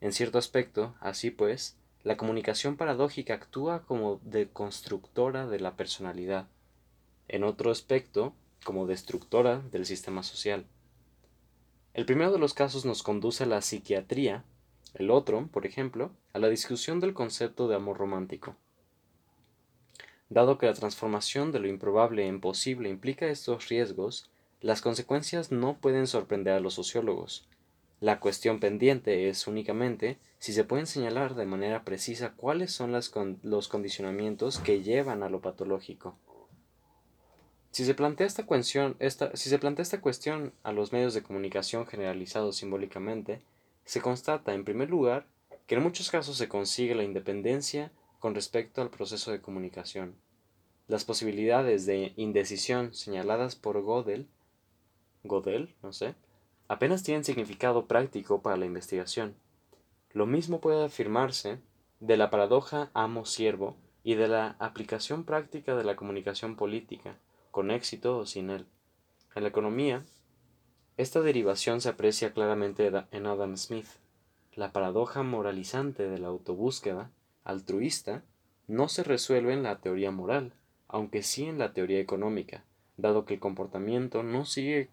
En 0.07 0.13
cierto 0.13 0.39
aspecto, 0.39 0.95
así 1.01 1.33
pues, 1.33 1.77
la 2.05 2.17
comunicación 2.17 2.77
paradójica 2.77 3.35
actúa 3.35 3.83
como 3.83 4.21
deconstructora 4.23 5.49
de 5.49 5.59
la 5.59 5.75
personalidad, 5.75 6.47
en 7.27 7.43
otro 7.43 7.73
aspecto, 7.73 8.33
como 8.63 8.87
destructora 8.87 9.59
del 9.73 9.85
sistema 9.85 10.23
social. 10.23 10.65
El 11.93 12.07
primero 12.07 12.31
de 12.31 12.39
los 12.39 12.55
casos 12.55 12.85
nos 12.85 13.03
conduce 13.03 13.43
a 13.43 13.47
la 13.49 13.61
psiquiatría, 13.63 14.45
el 14.95 15.11
otro, 15.11 15.49
por 15.49 15.67
ejemplo, 15.67 16.13
a 16.33 16.39
la 16.39 16.51
discusión 16.51 17.01
del 17.01 17.13
concepto 17.13 17.67
de 17.67 17.75
amor 17.75 17.99
romántico. 17.99 18.55
Dado 20.29 20.57
que 20.57 20.67
la 20.67 20.75
transformación 20.75 21.51
de 21.51 21.59
lo 21.59 21.67
improbable 21.67 22.29
en 22.29 22.41
posible 22.41 22.89
implica 22.91 23.27
estos 23.27 23.69
riesgos, 23.69 24.31
las 24.61 24.83
consecuencias 24.83 25.51
no 25.51 25.79
pueden 25.79 26.07
sorprender 26.07 26.55
a 26.55 26.61
los 26.61 26.75
sociólogos. 26.75 27.49
La 28.07 28.21
cuestión 28.21 28.61
pendiente 28.61 29.29
es 29.29 29.49
únicamente 29.49 30.21
si 30.39 30.53
se 30.53 30.63
pueden 30.63 30.87
señalar 30.87 31.35
de 31.35 31.45
manera 31.45 31.83
precisa 31.83 32.35
cuáles 32.37 32.71
son 32.71 32.93
los 32.93 33.67
condicionamientos 33.67 34.61
que 34.61 34.85
llevan 34.85 35.25
a 35.25 35.29
lo 35.29 35.41
patológico. 35.41 36.17
Si 37.73 37.85
se, 37.85 37.95
plantea 37.97 38.29
esta 38.29 38.47
cuestión, 38.47 38.97
si 39.35 39.51
se 39.51 39.59
plantea 39.59 39.83
esta 39.83 40.01
cuestión 40.01 40.53
a 40.63 40.71
los 40.71 40.93
medios 40.93 41.15
de 41.15 41.25
comunicación 41.25 41.85
generalizados 41.85 42.59
simbólicamente, 42.59 43.43
se 43.85 44.01
constata, 44.01 44.55
en 44.55 44.65
primer 44.65 44.89
lugar, 44.89 45.27
que 45.67 45.75
en 45.75 45.83
muchos 45.83 46.09
casos 46.09 46.37
se 46.37 46.49
consigue 46.49 46.95
la 46.95 47.03
independencia 47.03 47.91
con 48.21 48.37
respecto 48.37 48.83
al 48.83 48.91
proceso 48.91 49.33
de 49.33 49.41
comunicación. 49.41 50.15
Las 50.87 51.05
posibilidades 51.05 51.87
de 51.87 52.13
indecisión 52.15 52.95
señaladas 52.95 53.57
por 53.57 53.83
Godel, 53.83 54.29
Godel, 55.25 55.75
no 55.83 55.93
sé, 55.93 56.15
apenas 56.69 57.03
tienen 57.03 57.25
significado 57.25 57.87
práctico 57.87 58.43
para 58.43 58.57
la 58.57 58.67
investigación. 58.67 59.35
Lo 60.13 60.27
mismo 60.27 60.61
puede 60.61 60.85
afirmarse 60.85 61.59
de 62.01 62.17
la 62.17 62.31
paradoja 62.31 62.91
amo-siervo 62.95 63.77
y 64.03 64.15
de 64.15 64.29
la 64.29 64.57
aplicación 64.59 65.25
práctica 65.25 65.75
de 65.75 65.85
la 65.85 65.97
comunicación 65.97 66.57
política, 66.57 67.19
con 67.51 67.71
éxito 67.71 68.19
o 68.19 68.27
sin 68.27 68.51
él. 68.51 68.67
En 69.35 69.43
la 69.43 69.49
economía, 69.49 70.05
esta 70.97 71.21
derivación 71.21 71.81
se 71.81 71.91
aprecia 71.91 72.33
claramente 72.33 72.91
en 73.11 73.27
Adam 73.27 73.57
Smith. 73.57 73.89
La 74.55 74.73
paradoja 74.73 75.23
moralizante 75.23 76.09
de 76.09 76.19
la 76.19 76.29
autobúsqueda 76.29 77.11
altruista 77.45 78.23
no 78.67 78.89
se 78.89 79.05
resuelve 79.05 79.53
en 79.53 79.63
la 79.63 79.81
teoría 79.81 80.11
moral, 80.11 80.55
aunque 80.89 81.23
sí 81.23 81.45
en 81.45 81.59
la 81.59 81.73
teoría 81.73 82.01
económica, 82.01 82.65
dado 82.97 83.25
que 83.25 83.35
el 83.35 83.41
comportamiento 83.41 84.23
no 84.23 84.45
sigue, 84.45 84.89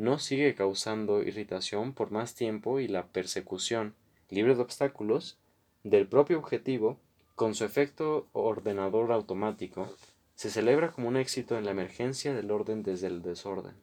no 0.00 0.18
sigue 0.18 0.54
causando 0.54 1.22
irritación 1.22 1.92
por 1.92 2.10
más 2.10 2.34
tiempo 2.34 2.80
y 2.80 2.88
la 2.88 3.08
persecución, 3.08 3.94
libre 4.30 4.54
de 4.54 4.62
obstáculos, 4.62 5.36
del 5.84 6.08
propio 6.08 6.38
objetivo, 6.38 6.98
con 7.34 7.54
su 7.54 7.66
efecto 7.66 8.26
ordenador 8.32 9.12
automático, 9.12 9.94
se 10.36 10.48
celebra 10.48 10.90
como 10.90 11.08
un 11.08 11.18
éxito 11.18 11.58
en 11.58 11.66
la 11.66 11.72
emergencia 11.72 12.32
del 12.32 12.50
orden 12.50 12.82
desde 12.82 13.08
el 13.08 13.20
desorden. 13.20 13.74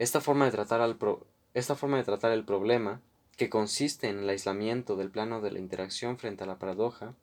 Esta 0.00 0.20
forma 0.20 0.46
de 0.46 0.50
tratar, 0.50 0.96
esta 1.54 1.76
forma 1.76 1.96
de 1.96 2.02
tratar 2.02 2.32
el 2.32 2.44
problema, 2.44 3.00
que 3.36 3.48
consiste 3.48 4.08
en 4.08 4.18
el 4.18 4.28
aislamiento 4.28 4.96
del 4.96 5.12
plano 5.12 5.40
de 5.40 5.52
la 5.52 5.60
interacción 5.60 6.18
frente 6.18 6.42
a 6.42 6.48
la 6.48 6.58
paradoja, 6.58 7.14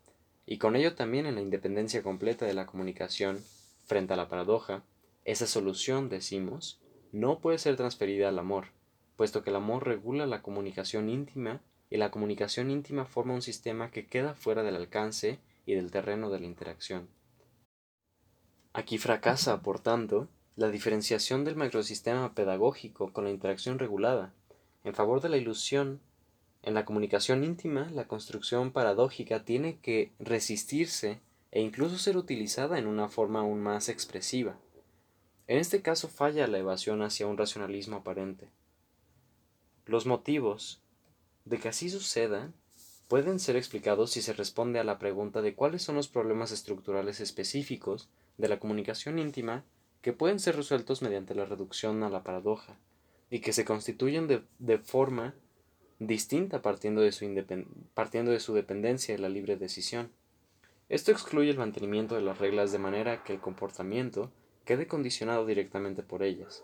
y 0.46 0.60
con 0.60 0.78
ello 0.78 0.96
también 0.96 1.26
en 1.26 1.36
la 1.36 1.42
independencia 1.42 2.02
completa 2.04 2.46
de 2.46 2.54
la 2.54 2.65
comunicación 2.65 3.44
frente 3.84 4.13
a 4.13 4.18
la 4.18 4.30
paradoja, 4.30 4.82
esa 5.32 5.46
solución, 5.46 6.10
decimos, 6.10 6.80
no 7.12 7.39
puede 7.39 7.60
ser 7.60 7.76
transferida 7.76 8.30
al 8.30 8.39
amor, 8.39 8.68
puesto 9.15 9.44
que 9.44 9.52
el 9.52 9.58
amor 9.58 9.86
regula 9.86 10.26
la 10.26 10.42
comunicación 10.42 11.10
íntima 11.10 11.62
y 11.89 11.98
la 11.98 12.10
comunicación 12.10 12.72
íntima 12.72 13.06
forma 13.06 13.34
un 13.34 13.42
sistema 13.42 13.92
que 13.92 14.08
queda 14.08 14.34
fuera 14.34 14.63
del 14.63 14.76
alcance 14.76 15.39
y 15.65 15.76
del 15.76 15.92
terreno 15.92 16.30
de 16.30 16.39
la 16.39 16.46
interacción. 16.48 17.10
Aquí 18.74 18.98
fracasa, 18.98 19.62
por 19.62 19.80
tanto, 19.80 20.30
la 20.56 20.70
diferenciación 20.70 21.46
del 21.46 21.56
macrosistema 21.56 22.34
pedagógico 22.34 23.13
con 23.13 23.24
la 23.24 23.30
interacción 23.30 23.78
regulada, 23.78 24.34
en 24.84 24.96
favor 24.96 25.22
de 25.22 25.30
la 25.30 25.38
ilusión. 25.38 26.02
En 26.62 26.74
la 26.74 26.86
comunicación 26.86 27.44
íntima, 27.44 27.89
la 27.92 28.08
construcción 28.08 28.72
paradójica 28.72 29.46
tiene 29.46 29.80
que 29.80 30.12
resistirse 30.20 31.20
e 31.52 31.62
incluso 31.62 31.98
ser 31.98 32.18
utilizada 32.18 32.78
en 32.78 32.88
una 32.88 33.10
forma 33.10 33.39
aún 33.39 33.62
más 33.62 33.89
expresiva. 33.89 34.58
En 35.50 35.58
este 35.58 35.82
caso 35.82 36.10
falla 36.10 36.46
la 36.46 36.60
evasión 36.60 37.02
hacia 37.02 37.26
un 37.26 37.36
racionalismo 37.36 37.98
aparente. 37.98 38.52
Los 39.88 40.06
motivos 40.06 40.84
de 41.44 41.58
que 41.58 41.70
así 41.70 41.90
suceda 41.90 42.54
pueden 43.08 43.40
ser 43.40 43.56
explicados 43.56 44.12
si 44.12 44.22
se 44.22 44.34
responde 44.34 44.78
a 44.78 44.84
la 44.84 45.00
pregunta 45.00 45.42
de 45.42 45.56
cuáles 45.56 45.82
son 45.82 45.96
los 45.96 46.08
problemas 46.08 46.52
estructurales 46.52 47.20
específicos 47.20 48.12
de 48.38 48.48
la 48.48 48.60
comunicación 48.60 49.18
íntima 49.18 49.66
que 50.04 50.14
pueden 50.14 50.40
ser 50.40 50.56
resueltos 50.56 51.02
mediante 51.02 51.34
la 51.34 51.46
reducción 51.46 52.04
a 52.04 52.12
la 52.12 52.24
paradoja 52.24 52.78
y 53.32 53.40
que 53.40 53.52
se 53.52 53.66
constituyen 53.66 54.28
de, 54.28 54.78
forma 54.78 55.34
distinta 55.98 56.62
partiendo 56.62 57.02
de, 57.02 57.12
su 57.12 57.26
partiendo 57.96 58.30
de 58.30 58.40
su 58.40 58.54
dependencia 58.54 59.16
de 59.16 59.20
la 59.20 59.30
libre 59.30 59.58
decisión. 59.58 60.12
Esto 60.90 61.12
excluye 61.12 61.50
el 61.50 61.58
mantenimiento 61.58 62.14
de 62.14 62.22
las 62.22 62.38
reglas 62.38 62.72
de 62.72 62.78
manera 62.78 63.24
que 63.24 63.34
el 63.34 63.40
comportamiento 63.40 64.32
quede 64.70 64.86
condicionado 64.86 65.48
directamente 65.48 66.04
por 66.04 66.22
ellas. 66.22 66.64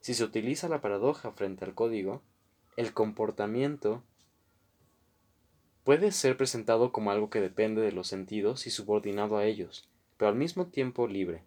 Si 0.00 0.12
se 0.12 0.24
utiliza 0.24 0.68
la 0.68 0.82
paradoja 0.82 1.32
frente 1.32 1.64
al 1.64 1.72
código, 1.72 2.20
el 2.76 2.92
comportamiento 2.92 4.02
puede 5.82 6.12
ser 6.12 6.36
presentado 6.36 6.92
como 6.92 7.10
algo 7.10 7.30
que 7.30 7.40
depende 7.40 7.80
de 7.80 7.92
los 7.92 8.08
sentidos 8.08 8.66
y 8.66 8.70
subordinado 8.70 9.38
a 9.38 9.46
ellos, 9.46 9.88
pero 10.18 10.28
al 10.28 10.34
mismo 10.34 10.66
tiempo 10.66 11.06
libre. 11.06 11.44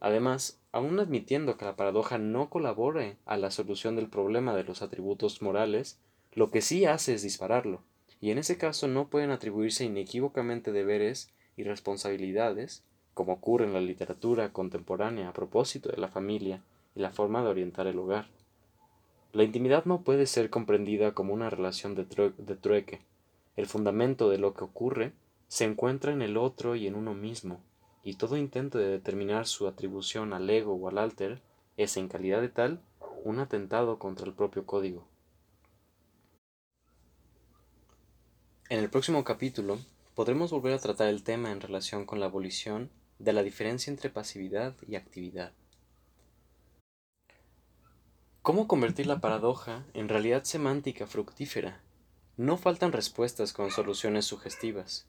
Además, 0.00 0.60
aun 0.72 0.98
admitiendo 0.98 1.56
que 1.56 1.66
la 1.66 1.76
paradoja 1.76 2.18
no 2.18 2.50
colabore 2.50 3.16
a 3.24 3.36
la 3.36 3.52
solución 3.52 3.94
del 3.94 4.08
problema 4.08 4.56
de 4.56 4.64
los 4.64 4.82
atributos 4.82 5.40
morales, 5.40 6.00
lo 6.32 6.50
que 6.50 6.62
sí 6.62 6.84
hace 6.84 7.14
es 7.14 7.22
dispararlo, 7.22 7.84
y 8.20 8.32
en 8.32 8.38
ese 8.38 8.58
caso 8.58 8.88
no 8.88 9.06
pueden 9.06 9.30
atribuirse 9.30 9.84
inequívocamente 9.84 10.72
deberes 10.72 11.32
y 11.56 11.62
responsabilidades, 11.62 12.82
como 13.18 13.32
ocurre 13.32 13.64
en 13.64 13.72
la 13.72 13.80
literatura 13.80 14.52
contemporánea 14.52 15.28
a 15.28 15.32
propósito 15.32 15.88
de 15.88 15.96
la 15.96 16.06
familia 16.06 16.62
y 16.94 17.00
la 17.00 17.10
forma 17.10 17.42
de 17.42 17.48
orientar 17.48 17.88
el 17.88 17.98
hogar. 17.98 18.28
La 19.32 19.42
intimidad 19.42 19.86
no 19.86 20.02
puede 20.02 20.24
ser 20.26 20.50
comprendida 20.50 21.14
como 21.14 21.34
una 21.34 21.50
relación 21.50 21.96
de, 21.96 22.04
trueque. 22.04 23.00
El 23.56 23.66
fundamento 23.66 24.30
de 24.30 24.38
lo 24.38 24.54
que 24.54 24.62
ocurre 24.62 25.14
se 25.48 25.64
encuentra 25.64 26.12
en 26.12 26.22
el 26.22 26.36
otro 26.36 26.76
y 26.76 26.86
en 26.86 26.94
uno 26.94 27.12
mismo, 27.12 27.58
y 28.04 28.14
todo 28.14 28.36
intento 28.36 28.78
de 28.78 28.86
determinar 28.86 29.48
su 29.48 29.66
atribución 29.66 30.32
al 30.32 30.48
ego 30.48 30.74
o 30.74 30.88
al 30.88 30.98
alter 30.98 31.42
es, 31.76 31.96
en 31.96 32.06
calidad 32.06 32.40
de 32.40 32.50
tal, 32.50 32.80
un 33.24 33.40
atentado 33.40 33.98
contra 33.98 34.26
el 34.26 34.32
propio 34.32 34.64
código. 34.64 35.08
En 38.68 38.78
el 38.78 38.88
próximo 38.88 39.24
capítulo 39.24 39.76
podremos 40.14 40.52
volver 40.52 40.74
a 40.74 40.78
tratar 40.78 41.08
el 41.08 41.24
tema 41.24 41.50
en 41.50 41.60
relación 41.60 42.06
con 42.06 42.20
la 42.20 42.26
abolición 42.26 42.90
de 43.18 43.32
la 43.32 43.42
diferencia 43.42 43.90
entre 43.90 44.10
pasividad 44.10 44.74
y 44.86 44.96
actividad. 44.96 45.52
¿Cómo 48.42 48.66
convertir 48.66 49.06
la 49.06 49.20
paradoja 49.20 49.84
en 49.92 50.08
realidad 50.08 50.44
semántica 50.44 51.06
fructífera? 51.06 51.82
No 52.36 52.56
faltan 52.56 52.92
respuestas 52.92 53.52
con 53.52 53.70
soluciones 53.70 54.24
sugestivas. 54.24 55.06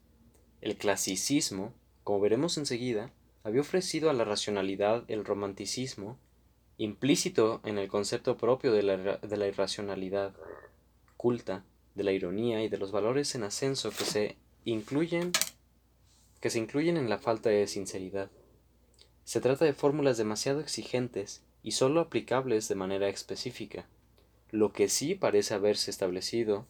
El 0.60 0.76
clasicismo, 0.76 1.72
como 2.04 2.20
veremos 2.20 2.58
enseguida, 2.58 3.12
había 3.44 3.62
ofrecido 3.62 4.10
a 4.10 4.12
la 4.12 4.24
racionalidad 4.24 5.04
el 5.08 5.24
romanticismo, 5.24 6.18
implícito 6.76 7.60
en 7.64 7.78
el 7.78 7.88
concepto 7.88 8.36
propio 8.36 8.72
de 8.72 8.82
la, 8.82 9.16
de 9.16 9.36
la 9.36 9.46
irracionalidad 9.46 10.34
culta, 11.16 11.64
de 11.94 12.04
la 12.04 12.12
ironía 12.12 12.62
y 12.62 12.68
de 12.68 12.78
los 12.78 12.92
valores 12.92 13.34
en 13.34 13.44
ascenso 13.44 13.90
que 13.90 14.04
se 14.04 14.36
incluyen 14.64 15.32
que 16.40 16.50
se 16.50 16.58
incluyen 16.58 16.96
en 16.96 17.08
la 17.08 17.18
falta 17.18 17.50
de 17.50 17.66
sinceridad. 17.66 18.30
Se 19.24 19.40
trata 19.40 19.64
de 19.64 19.74
fórmulas 19.74 20.16
demasiado 20.16 20.60
exigentes 20.60 21.42
y 21.62 21.72
sólo 21.72 22.00
aplicables 22.00 22.68
de 22.68 22.74
manera 22.74 23.08
específica. 23.08 23.86
Lo 24.50 24.72
que 24.72 24.88
sí 24.88 25.14
parece 25.14 25.54
haberse 25.54 25.90
establecido 25.90 26.66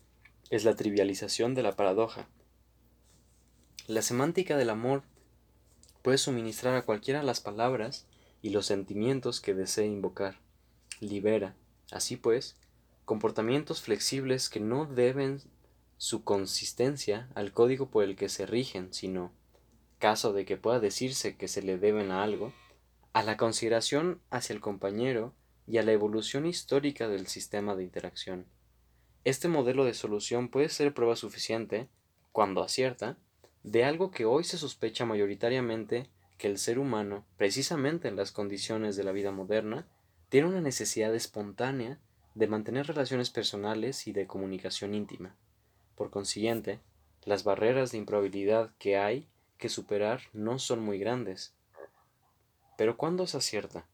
es 0.50 0.64
la 0.64 0.74
trivialización 0.74 1.54
de 1.54 1.62
la 1.62 1.76
paradoja. 1.76 2.28
La 3.86 4.02
semántica 4.02 4.56
del 4.56 4.70
amor 4.70 5.02
puede 6.02 6.18
suministrar 6.18 6.74
a 6.76 6.82
cualquiera 6.82 7.22
las 7.22 7.40
palabras 7.40 8.06
y 8.42 8.50
los 8.50 8.66
sentimientos 8.66 9.40
que 9.40 9.54
desee 9.54 9.86
invocar. 9.86 10.38
Libera, 11.00 11.54
así 11.90 12.16
pues, 12.16 12.56
comportamientos 13.04 13.80
flexibles 13.80 14.48
que 14.48 14.60
no 14.60 14.86
deben 14.86 15.40
su 15.98 16.24
consistencia 16.24 17.28
al 17.34 17.52
código 17.52 17.90
por 17.90 18.04
el 18.04 18.16
que 18.16 18.28
se 18.28 18.46
rigen, 18.46 18.92
sino, 18.92 19.32
caso 20.00 20.32
de 20.32 20.44
que 20.44 20.56
pueda 20.56 20.80
decirse 20.80 21.36
que 21.36 21.46
se 21.46 21.62
le 21.62 21.78
deben 21.78 22.10
a 22.10 22.24
algo, 22.24 22.52
a 23.12 23.22
la 23.22 23.36
consideración 23.36 24.20
hacia 24.30 24.54
el 24.54 24.60
compañero 24.60 25.32
y 25.68 25.78
a 25.78 25.84
la 25.84 25.92
evolución 25.92 26.46
histórica 26.46 27.06
del 27.06 27.28
sistema 27.28 27.76
de 27.76 27.84
interacción. 27.84 28.46
Este 29.24 29.46
modelo 29.46 29.84
de 29.84 29.94
solución 29.94 30.48
puede 30.48 30.70
ser 30.70 30.94
prueba 30.94 31.14
suficiente, 31.14 31.88
cuando 32.32 32.62
acierta, 32.62 33.18
de 33.62 33.84
algo 33.84 34.10
que 34.10 34.24
hoy 34.24 34.42
se 34.42 34.58
sospecha 34.58 35.04
mayoritariamente 35.04 36.08
que 36.38 36.48
el 36.48 36.58
ser 36.58 36.78
humano, 36.78 37.24
precisamente 37.36 38.08
en 38.08 38.16
las 38.16 38.32
condiciones 38.32 38.96
de 38.96 39.04
la 39.04 39.12
vida 39.12 39.30
moderna, 39.30 39.86
tiene 40.30 40.48
una 40.48 40.62
necesidad 40.62 41.14
espontánea 41.14 41.98
de 42.34 42.46
mantener 42.46 42.86
relaciones 42.86 43.28
personales 43.28 44.06
y 44.06 44.12
de 44.12 44.26
comunicación 44.26 44.94
íntima. 44.94 45.36
Por 45.94 46.10
consiguiente, 46.10 46.80
las 47.24 47.44
barreras 47.44 47.92
de 47.92 47.98
improbabilidad 47.98 48.70
que 48.78 48.96
hay 48.96 49.28
que 49.60 49.68
superar 49.68 50.22
no 50.32 50.58
son 50.58 50.80
muy 50.80 50.98
grandes, 50.98 51.54
pero 52.76 52.96
¿cuándo 52.96 53.26
se 53.28 53.36
acierta? 53.36 53.86